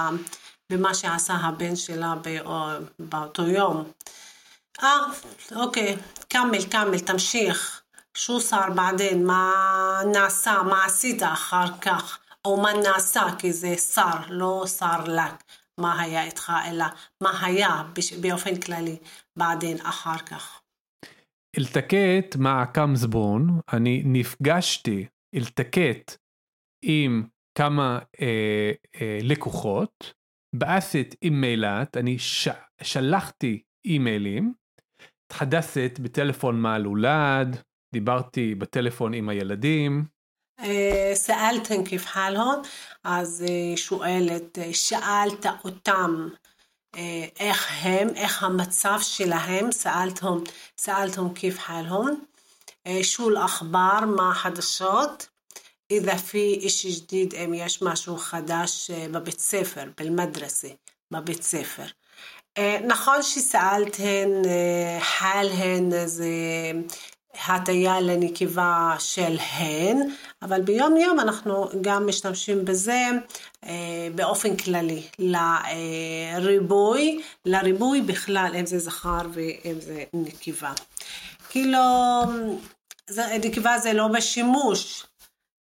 [0.72, 3.92] במה שעשה הבן שלה בא- באותו יום.
[4.84, 4.98] אה,
[5.56, 5.98] אוקיי,
[6.30, 7.82] כמל, כמל, תמשיך.
[8.18, 9.54] שו صار بعدين, מה
[10.14, 15.44] נעשה, מה עשית אחר כך, או מה נעשה, כי זה שר, לא שר לק,
[15.80, 16.86] מה היה איתך, אלא
[17.24, 18.98] מה היה בש- באופן כללי,
[19.38, 20.60] بعدين אחר כך.
[21.58, 26.16] אלתקט מעקם זבון, אני נפגשתי, אלתקט
[26.86, 27.24] עם
[27.58, 30.14] כמה אה, אה, לקוחות,
[30.55, 32.49] באסית עם מילת, אני ש...
[32.83, 34.53] שלחתי אימיילים,
[35.27, 37.57] התחדסת בטלפון מהלולד,
[37.95, 40.05] דיברתי בטלפון עם הילדים.
[40.61, 42.63] אה, שאלתם כיף חלהון,
[43.05, 46.29] אז אה, שואלת, אה, שאלת אותם
[47.41, 50.39] איך הם, איך המצב שלהם, שאלתם
[50.79, 51.59] סאלתם כיף
[53.03, 55.34] שול עכבר, מה החדשות?
[55.92, 60.68] إذا في إشي جديد אם יש משהו חדש אה, בבית ספר, במדרסה,
[61.14, 61.86] בבית ספר.
[62.58, 66.28] אה, נכון שסאלתן אה, חלהן זה
[67.48, 69.98] הטיה לנקבה של הן,
[70.42, 73.04] אבל ביום יום אנחנו גם משתמשים בזה
[73.66, 75.04] אה, באופן כללי,
[76.40, 80.72] לריבוי, לריבוי בכלל, אם זה זכר ואם זה נקבה.
[81.50, 81.80] כאילו,
[83.08, 85.06] זה- נקבה זה לא בשימוש,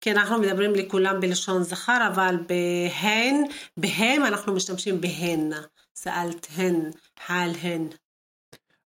[0.02, 3.44] כי אנחנו מדברים לכולם בלשון זכר, אבל בהן,
[3.78, 5.52] בהם אנחנו משתמשים בהן,
[5.96, 6.76] סאלתהן,
[7.26, 7.88] חלהן.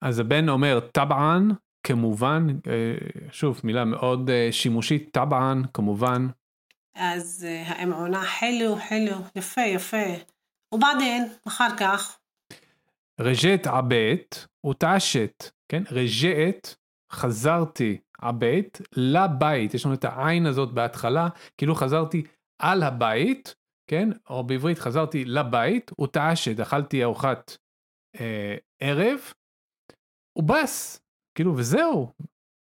[0.02, 1.50] אז הבן אומר טבען,
[1.82, 6.26] כמובן, אה, שוב, מילה מאוד אה, שימושית, טבען, כמובן,
[6.94, 10.06] אז אה, האם עונה חלו, חלו, יפה, יפה.
[10.74, 12.18] ובעדין, אחר כך,
[13.20, 15.82] רג'ט עבט ותעשת, כן?
[15.90, 16.68] רג'ט,
[17.12, 21.28] חזרתי עבט לבית, יש לנו את העין הזאת בהתחלה,
[21.58, 22.22] כאילו חזרתי
[22.62, 23.54] על הבית,
[23.90, 24.08] כן?
[24.30, 27.56] או בעברית חזרתי לבית ותעשת, אכלתי ארוחת
[28.20, 29.18] אה, ערב,
[30.38, 31.00] ובס,
[31.36, 32.12] כאילו וזהו,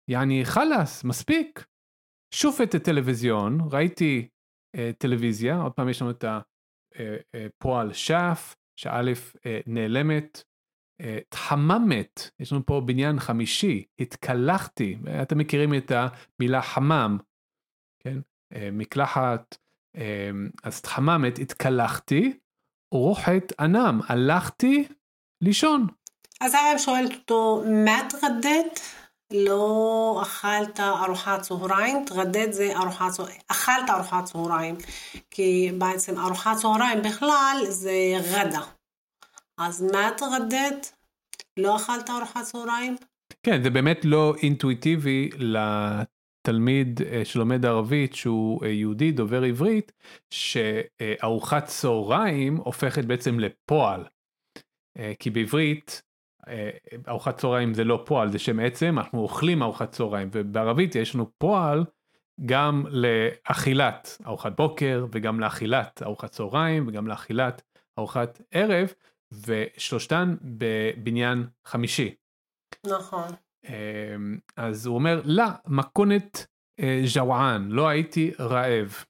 [0.10, 1.66] יעני חלאס, מספיק.
[2.34, 4.28] שופט הטלוויזיון, ראיתי
[4.76, 6.24] אה, טלוויזיה, עוד פעם יש לנו את
[7.34, 9.14] הפועל שף, שא'
[9.46, 10.44] אה, נעלמת,
[11.02, 17.18] אה, תחממת, יש לנו פה בניין חמישי, התקלחתי, אתם מכירים את המילה חמם,
[18.00, 18.18] כן?
[18.56, 19.58] אה, מקלחת,
[19.96, 20.32] אה,
[20.64, 22.34] אז תחממת, התקלחתי,
[22.92, 24.88] רוחת אנם, הלכתי
[25.42, 25.88] לישון.
[26.42, 28.80] אז האם שואלת אותו, מה תרדת?
[29.34, 34.76] לא אכלת ארוחת צהריים, תרדת זה ארוחת צהריים, אכלת ארוחת צהריים,
[35.32, 37.94] כי בעצם ארוחת צהריים בכלל זה
[38.34, 38.62] גדה.
[39.58, 40.94] אז מה תרדת?
[41.58, 42.96] לא אכלת ארוחת צהריים?
[43.44, 49.92] כן, זה באמת לא אינטואיטיבי לתלמיד אה, שלומד ערבית שהוא אה, יהודי דובר עברית,
[50.30, 54.06] שארוחת צהריים הופכת בעצם לפועל.
[54.98, 56.02] אה, כי בעברית
[57.08, 61.32] ארוחת צהריים זה לא פועל, זה שם עצם, אנחנו אוכלים ארוחת צהריים, ובערבית יש לנו
[61.38, 61.86] פועל
[62.46, 67.62] גם לאכילת ארוחת בוקר, וגם לאכילת ארוחת צהריים, וגם לאכילת
[68.00, 68.94] ארוחת ערב,
[69.47, 72.15] ושלושתן בבניין חמישי.
[72.87, 73.29] נכון.
[73.65, 76.47] אמ, אז הוא אומר, לא, מכונת
[77.15, 79.05] ג'וואן, לא הייתי רעב.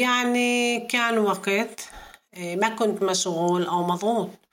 [0.00, 1.88] يعني كان وقت
[2.36, 4.46] ما كنت مشغول أو مضغوط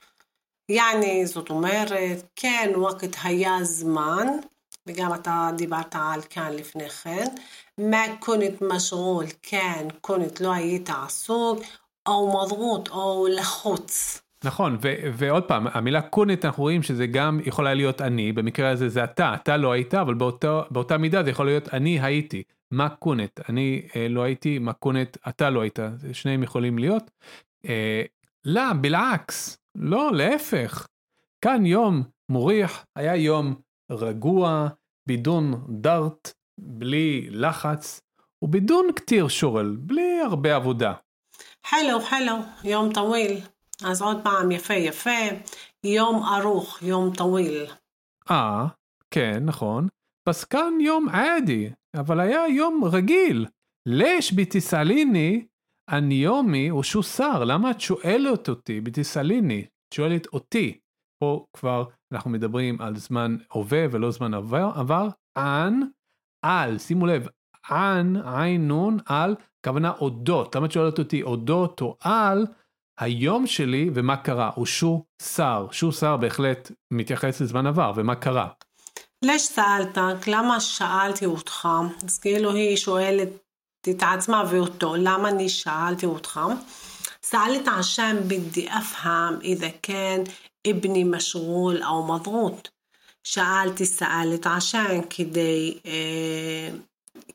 [0.68, 4.26] يعني זאת אומרת, כן, ווקט היה זמן,
[4.86, 7.24] וגם אתה דיברת על כאן לפני כן,
[7.78, 11.62] מה קונת משעול, כן, קונת לא היית עסוק,
[12.08, 14.20] או מדרות, או לחוץ.
[14.43, 18.69] נכון, ו- ועוד פעם, המילה קונט אנחנו רואים שזה גם יכול היה להיות אני, במקרה
[18.69, 22.43] הזה זה אתה, אתה לא היית, אבל באותו, באותה מידה זה יכול להיות אני הייתי.
[22.71, 25.79] מה קונט, אני אה, לא הייתי, מה קונט, אתה לא היית,
[26.13, 27.11] שניהם יכולים להיות.
[27.65, 28.03] אה,
[28.45, 30.87] לא, בלעקס, לא, להפך.
[31.41, 33.55] כאן יום מוריח, היה יום
[33.91, 34.67] רגוע,
[35.07, 38.01] בידון דארט, בלי לחץ,
[38.41, 40.93] وبدون كتير شغل, בלי הרבה עבודה.
[41.65, 42.33] حلو, حلو,
[42.63, 43.39] يوم طويل.
[43.83, 45.19] אז עוד פעם, יפה יפה,
[45.83, 47.65] יום ארוך, يوم طويل.
[48.31, 48.67] אה,
[49.11, 49.87] כן, נכון.
[50.49, 53.45] كان يوم عادي, אבל היה יום רגיל.
[53.85, 55.45] ليش بتسأليني,
[55.89, 59.61] הניומי הוא שוסר, למה את שואלת אותי بتسأليني?
[59.61, 60.79] את שואלת אותי.
[61.23, 65.07] פה כבר אנחנו מדברים על זמן הווה ולא זמן עבר, עבר.
[65.37, 65.81] אנ,
[66.45, 67.27] על, שימו לב,
[67.71, 70.55] אנ, עין נון, על, כוונה אודות.
[70.55, 72.45] למה את שואלת אותי אודות או על?
[72.98, 78.48] היום שלי ומה קרה, הוא שו שר, שו שר בהחלט מתייחס לזמן עבר, ומה קרה.
[79.24, 81.68] לש שאלת, למה שאלתי אותך?
[82.06, 83.28] אז כאילו היא שואלת
[83.88, 86.40] את עצמה ואותו, למה אני שאלתי אותך?
[87.22, 90.24] سألت عشان بدي أفهم إذا كان
[90.66, 92.74] ابني مشغول أو مضغوط
[93.24, 96.68] שאלתי, سألت عشان כדי, אה,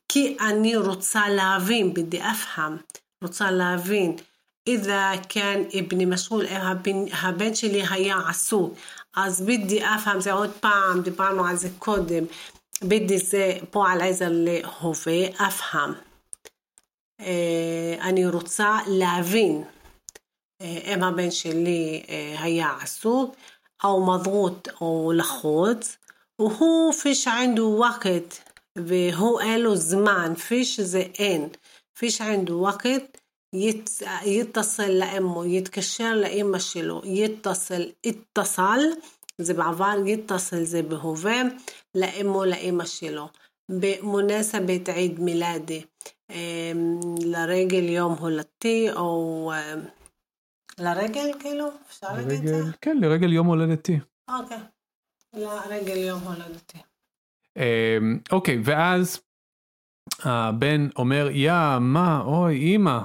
[0.09, 2.77] כי אני רוצה להבין, بدي أفهم,
[3.23, 4.15] רוצה להבין.
[4.67, 8.73] إذا كان ابني مشغول הבן, הבן שלי היה עסוק,
[9.15, 12.23] אז בדי אפהם זה עוד פעם, דיברנו על זה קודם,
[12.83, 15.93] בדי זה פועל עזר להווה, אפהם.
[18.01, 19.63] אני רוצה להבין
[20.61, 22.03] אם הבן שלי
[22.39, 23.35] היה עסוק,
[23.83, 25.97] או מדרות או לחוץ,
[26.39, 28.35] והוא פיש ענדו ווקט,
[28.77, 31.49] והוא אין לו זמן, פיש זה אין,
[31.99, 32.53] פיש ענדו
[33.55, 33.89] ווקט,
[34.25, 38.79] يتصل لأمه يتكشر لإمه שלו يتصل اتصل
[39.37, 41.41] זה בעבר يتصل זה בהווה
[41.95, 43.29] לאמו לאמא שלו
[43.71, 45.83] במונסבת עיד מילאדי
[47.25, 49.51] לרגל יום הולדתי או
[50.79, 52.71] לרגל כאילו אפשר להגיד את זה?
[52.81, 53.99] כן לרגל יום הולדתי.
[54.29, 54.57] אוקיי
[55.33, 56.77] לרגל יום הולדתי.
[58.31, 59.21] אוקיי ואז
[60.19, 62.99] הבן אומר יא מה אוי אמא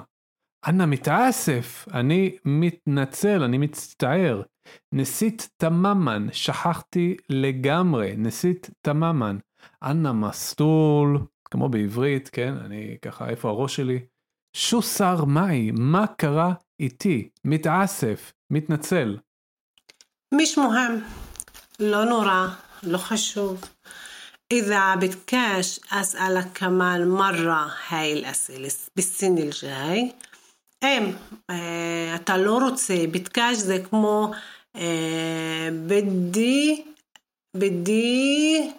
[0.66, 4.43] אנא מתאסף, אני מתנצל, אני מצטער.
[4.93, 9.37] נסית תממן, שכחתי לגמרי, נסית תממן.
[9.83, 14.01] אנא מסטול, כמו בעברית, כן, אני ככה, איפה הראש שלי?
[14.57, 17.29] שוסר מאי, מה קרה איתי?
[17.45, 19.18] מתאסף, מתנצל.
[20.35, 21.01] مش مهم
[21.81, 22.49] לא נורא,
[22.83, 23.64] לא חשוב.
[24.53, 30.14] إذا بدكاش أسألك كمان مرة هاي الأسئلة بالسنة الجاي
[30.84, 31.12] אם
[32.16, 34.32] אתה לא רוצה, בדקש זה כמו
[35.88, 36.84] בדי,
[37.58, 38.72] בדי,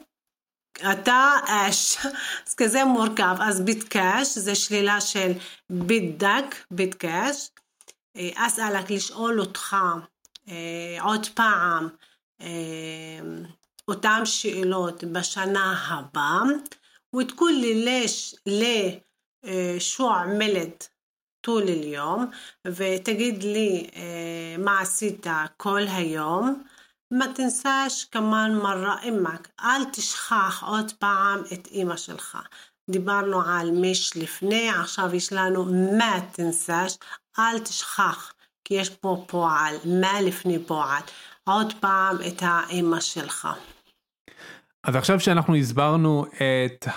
[0.93, 1.97] אתה אש,
[2.47, 5.33] אז כזה מורכב, אז בדקש זה שלילה של
[5.71, 7.51] בדק, בדקש,
[8.35, 9.77] אסאלק לשאול אותך
[11.01, 11.89] עוד פעם
[13.89, 16.41] אותן שאלות בשנה הבאה,
[17.17, 20.89] ותקול לי לש, לשו עמלת
[21.46, 22.26] طول اليوم
[22.68, 23.90] ותגיד לי
[24.60, 25.28] מה עשית
[25.58, 26.64] כל היום.
[27.14, 32.38] ما תנסש כמן מרה אמק, אל תשכח עוד פעם את אימא שלך.
[32.90, 35.66] דיברנו על מש לפני, עכשיו יש לנו
[35.98, 36.98] מה תנסש,
[37.40, 38.34] אל תשכח,
[38.66, 41.02] כי יש פה פועל, מה לפני פועל,
[41.44, 43.48] עוד פעם את האימא שלך.
[44.84, 46.88] אז עכשיו שאנחנו הסברנו את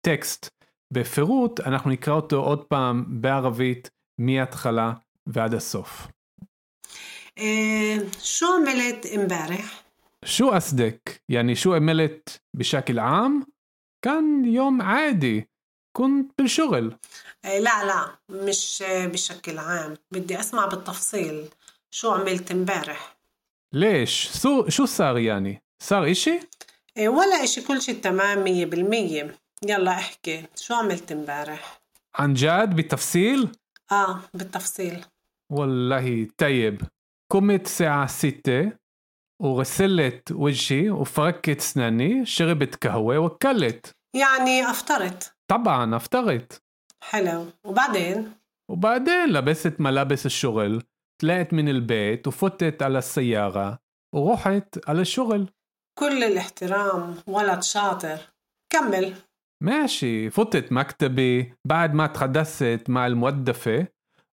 [0.00, 0.48] הטקסט
[0.92, 4.92] בפירוט, אנחנו נקרא אותו עוד פעם בערבית מההתחלה
[5.26, 6.08] ועד הסוף.
[8.22, 9.82] شو عملت امبارح؟
[10.24, 13.46] شو قصدك؟ يعني شو عملت بشكل عام؟
[14.04, 15.50] كان يوم عادي
[15.96, 16.96] كنت بالشغل
[17.44, 21.48] لا لا مش بشكل عام بدي أسمع بالتفصيل
[21.90, 23.16] شو عملت امبارح؟
[23.74, 26.40] ليش سو شو صار يعني صار اشي
[26.96, 31.81] إيه، ولا إشي كل شي تمام مية بالمية يلا احكي شو عملت امبارح؟
[32.15, 33.49] عن جد؟ بتفصيل
[33.91, 35.05] آه بالتفصيل.
[35.51, 36.81] والله طيب.
[37.31, 38.71] قمت الساعة ستة
[39.41, 43.95] وغسلت وجهي وفركت اسناني شربت قهوة وكلت.
[44.15, 46.61] يعني أفطرت؟ طبعا أفطرت.
[47.03, 47.45] حلو.
[47.65, 48.33] وبعدين؟
[48.71, 50.83] وبعدين لبست ملابس الشغل.
[51.21, 53.79] طلعت من البيت وفتت على السيارة
[54.15, 55.49] ورحت على الشغل.
[55.99, 58.19] كل الاحترام ولد شاطر.
[58.69, 59.15] كمل.
[59.65, 63.87] ماشي فتت مكتبي بعد ما تحدثت مع الموظفة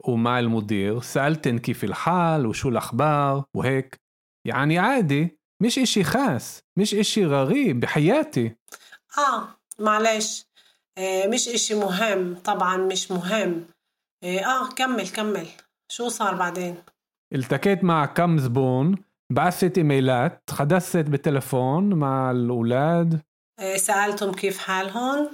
[0.08, 4.02] ومع المدير سألتن كيف الحال وشو الأخبار وهيك.
[4.48, 8.56] يعني عادي مش إشي خاص مش إشي غريب بحياتي.
[9.18, 9.48] آه
[9.80, 10.46] معلش.
[10.98, 13.66] آه مش إشي مهم طبعا مش مهم.
[14.24, 15.48] آه, آه كمل كمل.
[15.92, 16.76] شو صار بعدين؟
[17.34, 18.96] التقيت مع كم زبون
[19.32, 23.22] بعثت إيميلات تحدثت بالتلفون مع الأولاد.
[23.60, 25.30] آه سألتم كيف حالهم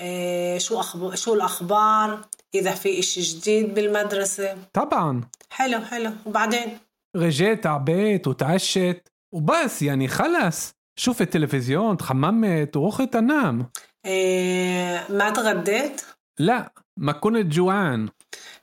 [0.00, 1.14] آه شو أخب...
[1.14, 2.20] شو الأخبار
[2.54, 4.58] إذا في إشي جديد بالمدرسة.
[4.72, 5.20] طبعا.
[5.50, 6.12] حلو حلو.
[6.26, 6.78] وبعدين؟
[7.16, 10.74] رجعت على بيت وتعشت وبس يعني خلص.
[10.98, 13.70] شفت تلفزيون تحممت ورحت انام
[14.04, 16.02] آه ما تغديت؟
[16.38, 18.08] لا ما كنت جوعان.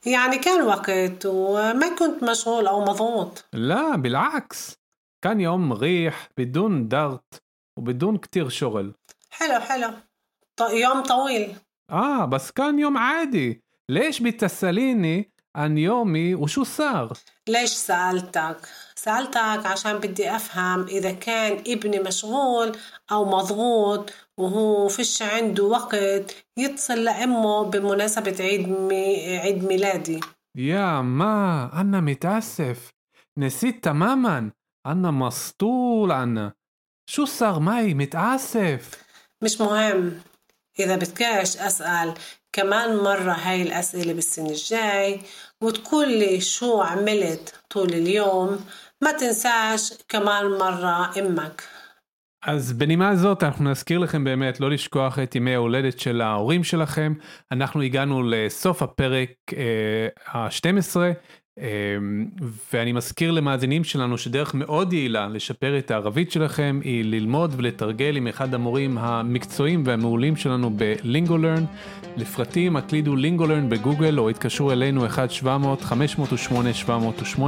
[0.05, 3.45] يعني كان وقت وما كنت مشغول أو مضغوط.
[3.53, 4.75] لا بالعكس.
[5.23, 7.42] كان يوم مريح بدون ضغط.
[7.77, 8.93] وبدون كتير شغل.
[9.29, 9.91] حلو حلو.
[10.57, 10.61] ط...
[10.61, 11.55] يوم طويل.
[11.89, 13.63] آه بس كان يوم عادي.
[13.89, 17.17] ليش بتسأليني عن يومي وشو صار؟
[17.49, 18.57] ليش سألتك؟
[18.95, 22.77] سألتك عشان بدي أفهم إذا كان ابني مشغول
[23.11, 29.37] أو مضغوط وهو فيش عنده وقت يتصل لأمه بمناسبة عيد مي...
[29.37, 30.19] عيد ميلادي.
[30.57, 32.89] يا ما أنا متأسف.
[33.37, 34.51] نسيت تماما.
[34.85, 36.53] أنا مسطول أنا
[37.13, 39.03] شو صار معي متعاسف
[39.41, 40.21] مش مهم
[40.79, 42.13] إذا بتكاش أسأل
[42.53, 45.21] كمان مرة هاي الأسئلة بالسنة الجاي
[45.61, 48.65] وتقول لي شو عملت طول اليوم
[49.01, 51.63] ما تنساش كمان مرة أمك
[52.45, 57.13] אז בנימה הזאת אנחנו נזכיר לכם באמת לא לשכוח את ימי ההולדת של ההורים שלכם.
[57.51, 59.29] אנחנו הגענו לסוף הפרק
[60.27, 60.95] ה-12,
[62.73, 68.27] ואני מזכיר למאזינים שלנו שדרך מאוד יעילה לשפר את הערבית שלכם היא ללמוד ולתרגל עם
[68.27, 71.63] אחד המורים המקצועיים והמעולים שלנו בלינגולרן.
[72.17, 77.41] לפרטים הקלידו לינגולרן בגוגל או התקשרו אלינו 1-700-508-708.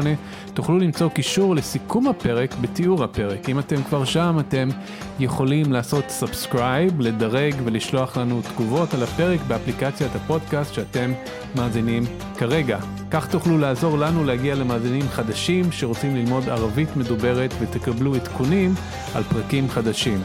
[0.53, 3.49] תוכלו למצוא קישור לסיכום הפרק בתיאור הפרק.
[3.49, 4.69] אם אתם כבר שם אתם
[5.19, 11.11] יכולים לעשות subscribe, לדרג ולשלוח לנו תגובות על הפרק באפליקציית הפודקאסט שאתם
[11.55, 12.03] מאזינים
[12.37, 12.79] כרגע.
[13.11, 18.73] כך תוכלו לעזור לנו להגיע למאזינים חדשים שרוצים ללמוד ערבית מדוברת ותקבלו עדכונים
[19.15, 20.21] על פרקים חדשים.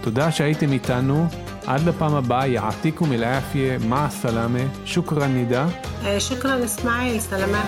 [0.00, 1.26] תודה שהייתם איתנו,
[1.66, 5.66] עד לפעם הבאה, يعطيكم العافية، مع السلامة, שוכרן נידה.
[6.18, 7.62] שוכרן אסמאעיל, סלאמה.